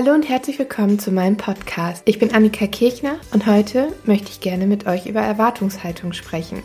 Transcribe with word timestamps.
Hallo 0.00 0.12
und 0.12 0.28
herzlich 0.28 0.60
willkommen 0.60 1.00
zu 1.00 1.10
meinem 1.10 1.36
Podcast. 1.36 2.04
Ich 2.04 2.20
bin 2.20 2.32
Annika 2.32 2.68
Kirchner 2.68 3.16
und 3.32 3.46
heute 3.46 3.92
möchte 4.04 4.28
ich 4.28 4.38
gerne 4.38 4.68
mit 4.68 4.86
euch 4.86 5.06
über 5.06 5.18
Erwartungshaltung 5.18 6.12
sprechen. 6.12 6.62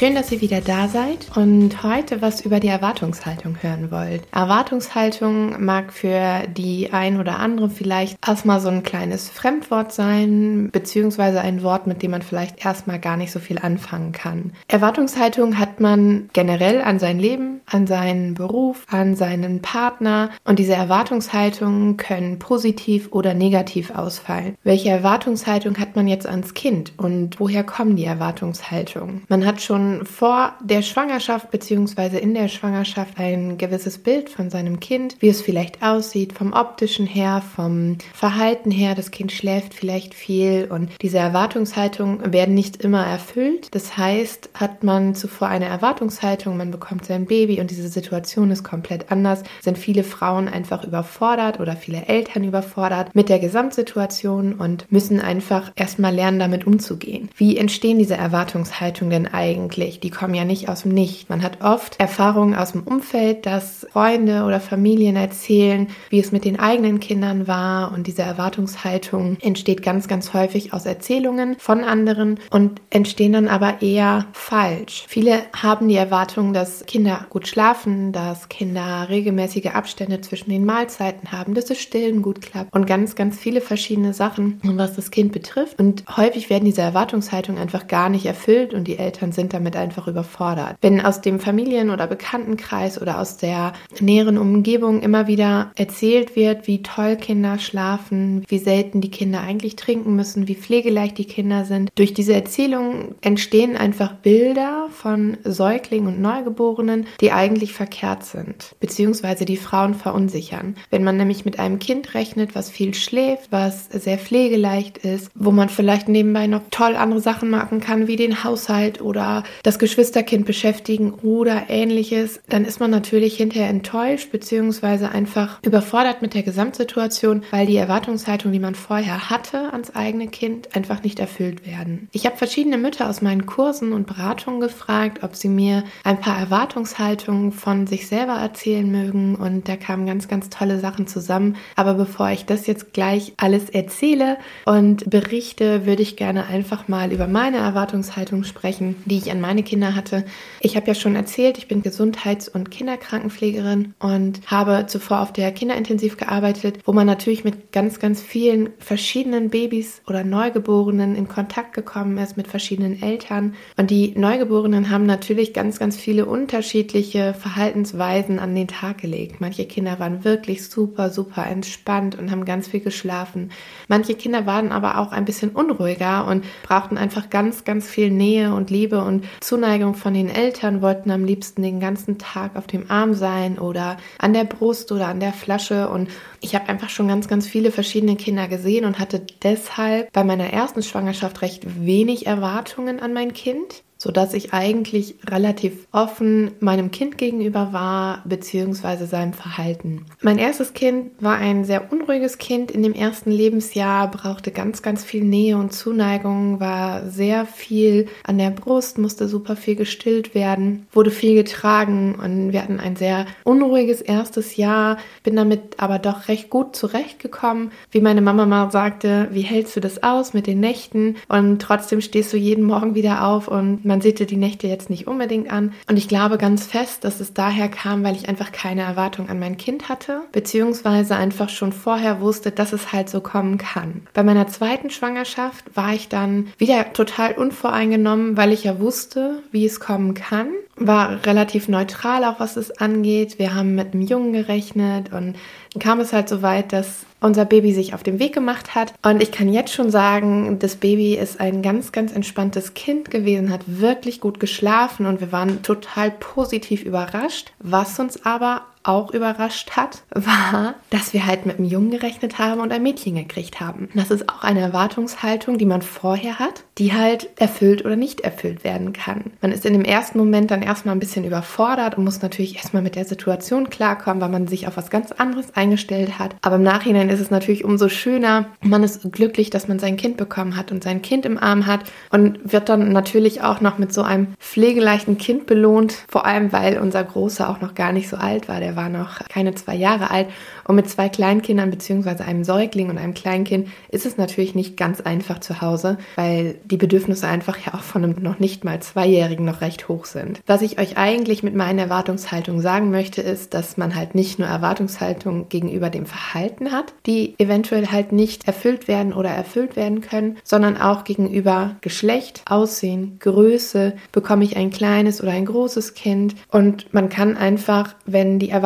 Schön, 0.00 0.14
dass 0.14 0.32
ihr 0.32 0.40
wieder 0.40 0.62
da 0.62 0.88
seid 0.88 1.26
und 1.36 1.82
heute 1.82 2.22
was 2.22 2.40
über 2.40 2.58
die 2.58 2.68
Erwartungshaltung 2.68 3.58
hören 3.60 3.90
wollt. 3.90 4.22
Erwartungshaltung 4.32 5.62
mag 5.62 5.92
für 5.92 6.48
die 6.48 6.88
ein 6.90 7.20
oder 7.20 7.38
andere 7.38 7.68
vielleicht 7.68 8.16
erstmal 8.26 8.60
so 8.60 8.70
ein 8.70 8.82
kleines 8.82 9.28
Fremdwort 9.28 9.92
sein, 9.92 10.70
beziehungsweise 10.72 11.42
ein 11.42 11.62
Wort, 11.62 11.86
mit 11.86 12.02
dem 12.02 12.12
man 12.12 12.22
vielleicht 12.22 12.64
erstmal 12.64 12.98
gar 12.98 13.18
nicht 13.18 13.30
so 13.30 13.40
viel 13.40 13.58
anfangen 13.58 14.12
kann. 14.12 14.52
Erwartungshaltung 14.68 15.58
hat 15.58 15.80
man 15.80 16.30
generell 16.32 16.80
an 16.80 16.98
sein 16.98 17.18
Leben, 17.18 17.60
an 17.66 17.86
seinen 17.86 18.32
Beruf, 18.32 18.86
an 18.88 19.16
seinen 19.16 19.60
Partner 19.60 20.30
und 20.44 20.58
diese 20.58 20.72
Erwartungshaltungen 20.72 21.98
können 21.98 22.38
positiv 22.38 23.08
oder 23.10 23.34
negativ 23.34 23.90
ausfallen. 23.90 24.56
Welche 24.64 24.88
Erwartungshaltung 24.88 25.76
hat 25.76 25.94
man 25.94 26.08
jetzt 26.08 26.26
ans 26.26 26.54
Kind 26.54 26.94
und 26.96 27.38
woher 27.38 27.64
kommen 27.64 27.96
die 27.96 28.06
Erwartungshaltungen? 28.06 29.24
Man 29.28 29.44
hat 29.44 29.60
schon 29.60 29.89
vor 30.04 30.54
der 30.60 30.82
Schwangerschaft 30.82 31.50
bzw. 31.50 32.18
in 32.18 32.34
der 32.34 32.48
Schwangerschaft 32.48 33.18
ein 33.18 33.58
gewisses 33.58 33.98
Bild 33.98 34.28
von 34.28 34.50
seinem 34.50 34.80
Kind, 34.80 35.16
wie 35.20 35.28
es 35.28 35.40
vielleicht 35.40 35.82
aussieht, 35.82 36.32
vom 36.32 36.52
optischen 36.52 37.06
her, 37.06 37.42
vom 37.54 37.98
Verhalten 38.12 38.70
her. 38.70 38.94
Das 38.94 39.10
Kind 39.10 39.30
schläft 39.32 39.74
vielleicht 39.74 40.14
viel 40.14 40.68
und 40.70 40.90
diese 41.00 41.18
Erwartungshaltungen 41.18 42.32
werden 42.32 42.54
nicht 42.54 42.82
immer 42.82 43.06
erfüllt. 43.06 43.68
Das 43.74 43.96
heißt, 43.96 44.50
hat 44.54 44.82
man 44.82 45.14
zuvor 45.14 45.48
eine 45.48 45.66
Erwartungshaltung, 45.66 46.56
man 46.56 46.70
bekommt 46.70 47.04
sein 47.04 47.26
Baby 47.26 47.60
und 47.60 47.70
diese 47.70 47.88
Situation 47.88 48.50
ist 48.50 48.64
komplett 48.64 49.12
anders, 49.12 49.44
sind 49.60 49.78
viele 49.78 50.02
Frauen 50.02 50.48
einfach 50.48 50.84
überfordert 50.84 51.60
oder 51.60 51.76
viele 51.76 52.06
Eltern 52.06 52.44
überfordert 52.44 53.14
mit 53.14 53.28
der 53.28 53.38
Gesamtsituation 53.38 54.54
und 54.54 54.90
müssen 54.90 55.20
einfach 55.20 55.70
erstmal 55.76 56.14
lernen, 56.14 56.40
damit 56.40 56.66
umzugehen. 56.66 57.28
Wie 57.36 57.56
entstehen 57.56 57.98
diese 57.98 58.16
Erwartungshaltungen 58.16 59.20
denn 59.20 59.32
eigentlich? 59.32 59.79
Wirklich, 59.80 60.00
die 60.00 60.10
kommen 60.10 60.34
ja 60.34 60.44
nicht 60.44 60.68
aus 60.68 60.82
dem 60.82 60.92
Nicht. 60.92 61.30
Man 61.30 61.42
hat 61.42 61.62
oft 61.62 61.98
Erfahrungen 61.98 62.54
aus 62.54 62.72
dem 62.72 62.82
Umfeld, 62.82 63.46
dass 63.46 63.86
Freunde 63.92 64.44
oder 64.44 64.60
Familien 64.60 65.16
erzählen, 65.16 65.88
wie 66.10 66.20
es 66.20 66.32
mit 66.32 66.44
den 66.44 66.60
eigenen 66.60 67.00
Kindern 67.00 67.48
war 67.48 67.92
und 67.92 68.06
diese 68.06 68.22
Erwartungshaltung 68.22 69.38
entsteht 69.40 69.82
ganz, 69.82 70.06
ganz 70.06 70.34
häufig 70.34 70.74
aus 70.74 70.84
Erzählungen 70.84 71.56
von 71.58 71.82
anderen 71.82 72.38
und 72.50 72.80
entstehen 72.90 73.32
dann 73.32 73.48
aber 73.48 73.80
eher 73.80 74.26
falsch. 74.32 75.04
Viele 75.08 75.42
haben 75.56 75.88
die 75.88 75.96
Erwartung, 75.96 76.52
dass 76.52 76.84
Kinder 76.86 77.26
gut 77.30 77.48
schlafen, 77.48 78.12
dass 78.12 78.48
Kinder 78.48 79.06
regelmäßige 79.08 79.68
Abstände 79.68 80.20
zwischen 80.20 80.50
den 80.50 80.66
Mahlzeiten 80.66 81.32
haben, 81.32 81.54
dass 81.54 81.64
das 81.64 81.78
Stillen 81.78 82.20
gut 82.20 82.42
klappt 82.42 82.74
und 82.74 82.86
ganz, 82.86 83.14
ganz 83.14 83.38
viele 83.38 83.60
verschiedene 83.62 84.12
Sachen, 84.12 84.60
was 84.62 84.94
das 84.94 85.10
Kind 85.10 85.32
betrifft. 85.32 85.78
Und 85.78 86.04
häufig 86.16 86.50
werden 86.50 86.66
diese 86.66 86.82
Erwartungshaltungen 86.82 87.60
einfach 87.60 87.86
gar 87.86 88.10
nicht 88.10 88.26
erfüllt 88.26 88.74
und 88.74 88.84
die 88.86 88.98
Eltern 88.98 89.32
sind 89.32 89.54
damit 89.54 89.69
damit 89.70 89.76
einfach 89.76 90.08
überfordert. 90.08 90.76
Wenn 90.80 91.00
aus 91.00 91.20
dem 91.20 91.40
Familien- 91.40 91.90
oder 91.90 92.06
Bekanntenkreis 92.06 93.00
oder 93.00 93.20
aus 93.20 93.36
der 93.36 93.72
näheren 94.00 94.38
Umgebung 94.38 95.00
immer 95.00 95.26
wieder 95.26 95.72
erzählt 95.76 96.36
wird, 96.36 96.66
wie 96.66 96.82
toll 96.82 97.16
Kinder 97.16 97.58
schlafen, 97.58 98.44
wie 98.48 98.58
selten 98.58 99.00
die 99.00 99.10
Kinder 99.10 99.40
eigentlich 99.40 99.76
trinken 99.76 100.16
müssen, 100.16 100.48
wie 100.48 100.54
pflegeleicht 100.54 101.18
die 101.18 101.24
Kinder 101.24 101.64
sind, 101.64 101.90
durch 101.94 102.14
diese 102.14 102.34
Erzählungen 102.34 103.14
entstehen 103.20 103.76
einfach 103.76 104.14
Bilder 104.14 104.88
von 104.90 105.36
Säuglingen 105.44 106.08
und 106.08 106.20
Neugeborenen, 106.20 107.06
die 107.20 107.32
eigentlich 107.32 107.72
verkehrt 107.72 108.24
sind, 108.24 108.74
beziehungsweise 108.80 109.44
die 109.44 109.56
Frauen 109.56 109.94
verunsichern. 109.94 110.76
Wenn 110.90 111.04
man 111.04 111.16
nämlich 111.16 111.44
mit 111.44 111.58
einem 111.58 111.78
Kind 111.78 112.14
rechnet, 112.14 112.54
was 112.54 112.70
viel 112.70 112.94
schläft, 112.94 113.52
was 113.52 113.88
sehr 113.88 114.18
pflegeleicht 114.18 114.98
ist, 114.98 115.30
wo 115.34 115.50
man 115.50 115.68
vielleicht 115.68 116.08
nebenbei 116.08 116.46
noch 116.46 116.62
toll 116.70 116.96
andere 116.96 117.20
Sachen 117.20 117.50
machen 117.50 117.80
kann, 117.80 118.06
wie 118.06 118.16
den 118.16 118.44
Haushalt 118.44 119.00
oder 119.00 119.44
das 119.62 119.78
Geschwisterkind 119.78 120.46
beschäftigen 120.46 121.12
oder 121.22 121.64
ähnliches, 121.68 122.40
dann 122.48 122.64
ist 122.64 122.80
man 122.80 122.90
natürlich 122.90 123.36
hinterher 123.36 123.68
enttäuscht 123.68 124.32
beziehungsweise 124.32 125.10
einfach 125.10 125.62
überfordert 125.62 126.22
mit 126.22 126.34
der 126.34 126.42
Gesamtsituation, 126.42 127.42
weil 127.50 127.66
die 127.66 127.76
Erwartungshaltung, 127.76 128.52
die 128.52 128.58
man 128.58 128.74
vorher 128.74 129.30
hatte 129.30 129.72
ans 129.72 129.94
eigene 129.94 130.28
Kind, 130.28 130.74
einfach 130.74 131.02
nicht 131.02 131.18
erfüllt 131.20 131.66
werden. 131.66 132.08
Ich 132.12 132.26
habe 132.26 132.36
verschiedene 132.36 132.78
Mütter 132.78 133.08
aus 133.08 133.22
meinen 133.22 133.46
Kursen 133.46 133.92
und 133.92 134.06
Beratungen 134.06 134.60
gefragt, 134.60 135.22
ob 135.22 135.36
sie 135.36 135.48
mir 135.48 135.84
ein 136.04 136.20
paar 136.20 136.38
Erwartungshaltungen 136.38 137.52
von 137.52 137.86
sich 137.86 138.06
selber 138.06 138.34
erzählen 138.34 138.90
mögen 138.90 139.34
und 139.34 139.68
da 139.68 139.76
kamen 139.76 140.06
ganz, 140.06 140.28
ganz 140.28 140.48
tolle 140.48 140.78
Sachen 140.78 141.06
zusammen. 141.06 141.56
Aber 141.76 141.94
bevor 141.94 142.30
ich 142.30 142.46
das 142.46 142.66
jetzt 142.66 142.92
gleich 142.92 143.32
alles 143.36 143.70
erzähle 143.70 144.38
und 144.64 145.08
berichte, 145.10 145.86
würde 145.86 146.02
ich 146.02 146.16
gerne 146.16 146.46
einfach 146.46 146.88
mal 146.88 147.12
über 147.12 147.26
meine 147.26 147.58
Erwartungshaltung 147.58 148.44
sprechen, 148.44 148.96
die 149.04 149.18
ich 149.18 149.30
an 149.30 149.39
meine 149.40 149.62
Kinder 149.62 149.94
hatte. 149.94 150.24
Ich 150.60 150.76
habe 150.76 150.86
ja 150.86 150.94
schon 150.94 151.16
erzählt, 151.16 151.58
ich 151.58 151.68
bin 151.68 151.82
Gesundheits- 151.82 152.48
und 152.48 152.70
Kinderkrankenpflegerin 152.70 153.94
und 153.98 154.40
habe 154.46 154.86
zuvor 154.86 155.20
auf 155.20 155.32
der 155.32 155.52
Kinderintensiv 155.52 156.16
gearbeitet, 156.16 156.78
wo 156.84 156.92
man 156.92 157.06
natürlich 157.06 157.44
mit 157.44 157.72
ganz, 157.72 157.98
ganz 157.98 158.20
vielen 158.20 158.70
verschiedenen 158.78 159.50
Babys 159.50 160.02
oder 160.06 160.24
Neugeborenen 160.24 161.16
in 161.16 161.28
Kontakt 161.28 161.74
gekommen 161.74 162.18
ist, 162.18 162.36
mit 162.36 162.48
verschiedenen 162.48 163.02
Eltern. 163.02 163.54
Und 163.76 163.90
die 163.90 164.12
Neugeborenen 164.16 164.90
haben 164.90 165.06
natürlich 165.06 165.52
ganz, 165.52 165.78
ganz 165.78 165.96
viele 165.96 166.26
unterschiedliche 166.26 167.34
Verhaltensweisen 167.34 168.38
an 168.38 168.54
den 168.54 168.68
Tag 168.68 168.98
gelegt. 168.98 169.40
Manche 169.40 169.66
Kinder 169.66 169.98
waren 169.98 170.24
wirklich 170.24 170.68
super, 170.68 171.10
super 171.10 171.46
entspannt 171.46 172.18
und 172.18 172.30
haben 172.30 172.44
ganz 172.44 172.68
viel 172.68 172.80
geschlafen. 172.80 173.50
Manche 173.88 174.14
Kinder 174.14 174.46
waren 174.46 174.72
aber 174.72 174.98
auch 174.98 175.12
ein 175.12 175.24
bisschen 175.24 175.50
unruhiger 175.50 176.26
und 176.26 176.44
brauchten 176.62 176.98
einfach 176.98 177.30
ganz, 177.30 177.64
ganz 177.64 177.88
viel 177.88 178.10
Nähe 178.10 178.54
und 178.54 178.70
Liebe 178.70 179.02
und 179.02 179.24
Zuneigung 179.40 179.94
von 179.94 180.14
den 180.14 180.28
Eltern, 180.28 180.82
wollten 180.82 181.10
am 181.10 181.24
liebsten 181.24 181.62
den 181.62 181.80
ganzen 181.80 182.18
Tag 182.18 182.56
auf 182.56 182.66
dem 182.66 182.90
Arm 182.90 183.14
sein 183.14 183.58
oder 183.58 183.96
an 184.18 184.32
der 184.32 184.44
Brust 184.44 184.92
oder 184.92 185.08
an 185.08 185.20
der 185.20 185.32
Flasche. 185.32 185.88
Und 185.88 186.08
ich 186.40 186.54
habe 186.54 186.68
einfach 186.68 186.90
schon 186.90 187.08
ganz, 187.08 187.28
ganz 187.28 187.46
viele 187.46 187.70
verschiedene 187.70 188.16
Kinder 188.16 188.48
gesehen 188.48 188.84
und 188.84 188.98
hatte 188.98 189.22
deshalb 189.42 190.12
bei 190.12 190.24
meiner 190.24 190.52
ersten 190.52 190.82
Schwangerschaft 190.82 191.42
recht 191.42 191.84
wenig 191.84 192.26
Erwartungen 192.26 193.00
an 193.00 193.12
mein 193.12 193.32
Kind 193.32 193.82
so 194.00 194.10
dass 194.10 194.32
ich 194.32 194.54
eigentlich 194.54 195.16
relativ 195.28 195.86
offen 195.92 196.52
meinem 196.60 196.90
Kind 196.90 197.18
gegenüber 197.18 197.74
war, 197.74 198.22
beziehungsweise 198.24 199.04
seinem 199.04 199.34
Verhalten. 199.34 200.06
Mein 200.22 200.38
erstes 200.38 200.72
Kind 200.72 201.10
war 201.20 201.36
ein 201.36 201.66
sehr 201.66 201.92
unruhiges 201.92 202.38
Kind 202.38 202.70
in 202.70 202.82
dem 202.82 202.94
ersten 202.94 203.30
Lebensjahr, 203.30 204.10
brauchte 204.10 204.52
ganz, 204.52 204.80
ganz 204.80 205.04
viel 205.04 205.22
Nähe 205.22 205.58
und 205.58 205.74
Zuneigung, 205.74 206.60
war 206.60 207.10
sehr 207.10 207.44
viel 207.44 208.08
an 208.24 208.38
der 208.38 208.48
Brust, 208.48 208.96
musste 208.96 209.28
super 209.28 209.54
viel 209.54 209.76
gestillt 209.76 210.34
werden, 210.34 210.86
wurde 210.92 211.10
viel 211.10 211.34
getragen 211.34 212.14
und 212.14 212.52
wir 212.52 212.62
hatten 212.62 212.80
ein 212.80 212.96
sehr 212.96 213.26
unruhiges 213.44 214.00
erstes 214.00 214.56
Jahr, 214.56 214.96
bin 215.24 215.36
damit 215.36 215.74
aber 215.76 215.98
doch 215.98 216.28
recht 216.28 216.48
gut 216.48 216.74
zurechtgekommen. 216.74 217.70
Wie 217.90 218.00
meine 218.00 218.22
Mama 218.22 218.46
mal 218.46 218.70
sagte, 218.70 219.28
wie 219.30 219.42
hältst 219.42 219.76
du 219.76 219.80
das 219.80 220.02
aus 220.02 220.32
mit 220.32 220.46
den 220.46 220.60
Nächten? 220.60 221.16
Und 221.28 221.60
trotzdem 221.60 222.00
stehst 222.00 222.32
du 222.32 222.38
jeden 222.38 222.64
Morgen 222.64 222.94
wieder 222.94 223.26
auf 223.26 223.46
und 223.46 223.89
man 223.90 224.00
sieht 224.00 224.20
dir 224.20 224.26
die 224.26 224.36
Nächte 224.36 224.68
jetzt 224.68 224.88
nicht 224.88 225.08
unbedingt 225.08 225.50
an. 225.50 225.74
Und 225.88 225.96
ich 225.96 226.08
glaube 226.08 226.38
ganz 226.38 226.64
fest, 226.64 227.02
dass 227.02 227.18
es 227.18 227.34
daher 227.34 227.68
kam, 227.68 228.04
weil 228.04 228.14
ich 228.14 228.28
einfach 228.28 228.52
keine 228.52 228.82
Erwartung 228.82 229.28
an 229.28 229.40
mein 229.40 229.56
Kind 229.56 229.88
hatte, 229.88 230.22
beziehungsweise 230.30 231.16
einfach 231.16 231.48
schon 231.48 231.72
vorher 231.72 232.20
wusste, 232.20 232.52
dass 232.52 232.72
es 232.72 232.92
halt 232.92 233.10
so 233.10 233.20
kommen 233.20 233.58
kann. 233.58 234.02
Bei 234.14 234.22
meiner 234.22 234.46
zweiten 234.46 234.90
Schwangerschaft 234.90 235.64
war 235.74 235.92
ich 235.92 236.08
dann 236.08 236.52
wieder 236.56 236.92
total 236.92 237.32
unvoreingenommen, 237.32 238.36
weil 238.36 238.52
ich 238.52 238.62
ja 238.62 238.78
wusste, 238.78 239.42
wie 239.50 239.66
es 239.66 239.80
kommen 239.80 240.14
kann. 240.14 240.52
War 240.80 241.24
relativ 241.26 241.68
neutral 241.68 242.24
auch, 242.24 242.40
was 242.40 242.56
es 242.56 242.70
angeht. 242.78 243.38
Wir 243.38 243.54
haben 243.54 243.74
mit 243.74 243.92
einem 243.92 244.02
Jungen 244.02 244.32
gerechnet 244.32 245.12
und 245.12 245.36
kam 245.78 246.00
es 246.00 246.12
halt 246.12 246.28
so 246.28 246.42
weit, 246.42 246.72
dass 246.72 247.04
unser 247.20 247.44
Baby 247.44 247.72
sich 247.72 247.94
auf 247.94 248.02
den 248.02 248.18
Weg 248.18 248.32
gemacht 248.32 248.74
hat. 248.74 248.94
Und 249.02 249.22
ich 249.22 249.30
kann 249.30 249.52
jetzt 249.52 249.72
schon 249.72 249.90
sagen, 249.90 250.58
das 250.58 250.76
Baby 250.76 251.14
ist 251.14 251.38
ein 251.38 251.62
ganz, 251.62 251.92
ganz 251.92 252.12
entspanntes 252.12 252.74
Kind 252.74 253.10
gewesen, 253.10 253.50
hat 253.50 253.62
wirklich 253.66 254.20
gut 254.20 254.40
geschlafen 254.40 255.06
und 255.06 255.20
wir 255.20 255.32
waren 255.32 255.62
total 255.62 256.10
positiv 256.10 256.82
überrascht, 256.82 257.52
was 257.58 257.98
uns 257.98 258.24
aber 258.24 258.62
auch 258.82 259.12
überrascht 259.12 259.72
hat, 259.72 260.02
war, 260.10 260.74
dass 260.88 261.12
wir 261.12 261.26
halt 261.26 261.46
mit 261.46 261.58
einem 261.58 261.68
Jungen 261.68 261.90
gerechnet 261.90 262.38
haben 262.38 262.60
und 262.60 262.72
ein 262.72 262.82
Mädchen 262.82 263.14
gekriegt 263.14 263.60
haben. 263.60 263.88
Das 263.94 264.10
ist 264.10 264.28
auch 264.28 264.42
eine 264.42 264.60
Erwartungshaltung, 264.60 265.58
die 265.58 265.66
man 265.66 265.82
vorher 265.82 266.38
hat, 266.38 266.64
die 266.78 266.94
halt 266.94 267.28
erfüllt 267.36 267.84
oder 267.84 267.96
nicht 267.96 268.20
erfüllt 268.20 268.64
werden 268.64 268.92
kann. 268.92 269.32
Man 269.42 269.52
ist 269.52 269.66
in 269.66 269.74
dem 269.74 269.84
ersten 269.84 270.18
Moment 270.18 270.50
dann 270.50 270.62
erstmal 270.62 270.94
ein 270.94 271.00
bisschen 271.00 271.24
überfordert 271.24 271.98
und 271.98 272.04
muss 272.04 272.22
natürlich 272.22 272.56
erstmal 272.56 272.82
mit 272.82 272.96
der 272.96 273.04
Situation 273.04 273.68
klarkommen, 273.68 274.22
weil 274.22 274.30
man 274.30 274.46
sich 274.46 274.66
auf 274.66 274.76
was 274.76 274.90
ganz 274.90 275.12
anderes 275.12 275.54
eingestellt 275.54 276.18
hat. 276.18 276.34
Aber 276.40 276.56
im 276.56 276.62
Nachhinein 276.62 277.10
ist 277.10 277.20
es 277.20 277.30
natürlich 277.30 277.64
umso 277.64 277.88
schöner. 277.88 278.46
Man 278.62 278.82
ist 278.82 279.12
glücklich, 279.12 279.50
dass 279.50 279.68
man 279.68 279.78
sein 279.78 279.98
Kind 279.98 280.16
bekommen 280.16 280.56
hat 280.56 280.72
und 280.72 280.82
sein 280.82 281.02
Kind 281.02 281.26
im 281.26 281.38
Arm 281.38 281.66
hat 281.66 281.80
und 282.10 282.40
wird 282.50 282.68
dann 282.70 282.92
natürlich 282.92 283.42
auch 283.42 283.60
noch 283.60 283.76
mit 283.76 283.92
so 283.92 284.02
einem 284.02 284.28
pflegeleichten 284.38 285.18
Kind 285.18 285.46
belohnt, 285.46 286.04
vor 286.08 286.24
allem 286.24 286.52
weil 286.52 286.78
unser 286.78 287.04
Großer 287.04 287.48
auch 287.48 287.60
noch 287.60 287.74
gar 287.74 287.92
nicht 287.92 288.08
so 288.08 288.16
alt 288.16 288.48
war. 288.48 288.60
Der 288.60 288.69
war 288.76 288.88
noch 288.88 289.20
keine 289.28 289.54
zwei 289.54 289.74
Jahre 289.74 290.10
alt 290.10 290.28
und 290.64 290.76
mit 290.76 290.88
zwei 290.88 291.08
Kleinkindern 291.08 291.70
bzw. 291.70 292.22
einem 292.22 292.44
Säugling 292.44 292.90
und 292.90 292.98
einem 292.98 293.14
Kleinkind 293.14 293.68
ist 293.90 294.06
es 294.06 294.16
natürlich 294.16 294.54
nicht 294.54 294.76
ganz 294.76 295.00
einfach 295.00 295.40
zu 295.40 295.60
Hause, 295.60 295.98
weil 296.16 296.56
die 296.64 296.76
Bedürfnisse 296.76 297.26
einfach 297.26 297.58
ja 297.64 297.74
auch 297.74 297.82
von 297.82 298.04
einem 298.04 298.22
noch 298.22 298.38
nicht 298.38 298.64
mal 298.64 298.80
Zweijährigen 298.80 299.44
noch 299.44 299.60
recht 299.60 299.88
hoch 299.88 300.04
sind. 300.04 300.40
Was 300.46 300.62
ich 300.62 300.78
euch 300.78 300.96
eigentlich 300.96 301.42
mit 301.42 301.54
meiner 301.54 301.82
Erwartungshaltung 301.82 302.60
sagen 302.60 302.90
möchte, 302.90 303.20
ist, 303.20 303.54
dass 303.54 303.76
man 303.76 303.94
halt 303.94 304.14
nicht 304.14 304.38
nur 304.38 304.48
Erwartungshaltung 304.48 305.48
gegenüber 305.48 305.90
dem 305.90 306.06
Verhalten 306.06 306.72
hat, 306.72 306.94
die 307.06 307.34
eventuell 307.38 307.88
halt 307.88 308.12
nicht 308.12 308.46
erfüllt 308.46 308.88
werden 308.88 309.12
oder 309.12 309.30
erfüllt 309.30 309.76
werden 309.76 310.00
können, 310.00 310.38
sondern 310.44 310.76
auch 310.76 311.04
gegenüber 311.04 311.76
Geschlecht, 311.80 312.42
Aussehen, 312.48 313.16
Größe, 313.20 313.94
bekomme 314.12 314.44
ich 314.44 314.56
ein 314.56 314.70
kleines 314.70 315.22
oder 315.22 315.32
ein 315.32 315.46
großes 315.46 315.94
Kind 315.94 316.34
und 316.48 316.92
man 316.92 317.08
kann 317.08 317.36
einfach, 317.36 317.94
wenn 318.06 318.38
die 318.38 318.50
Erwartungshaltung 318.50 318.59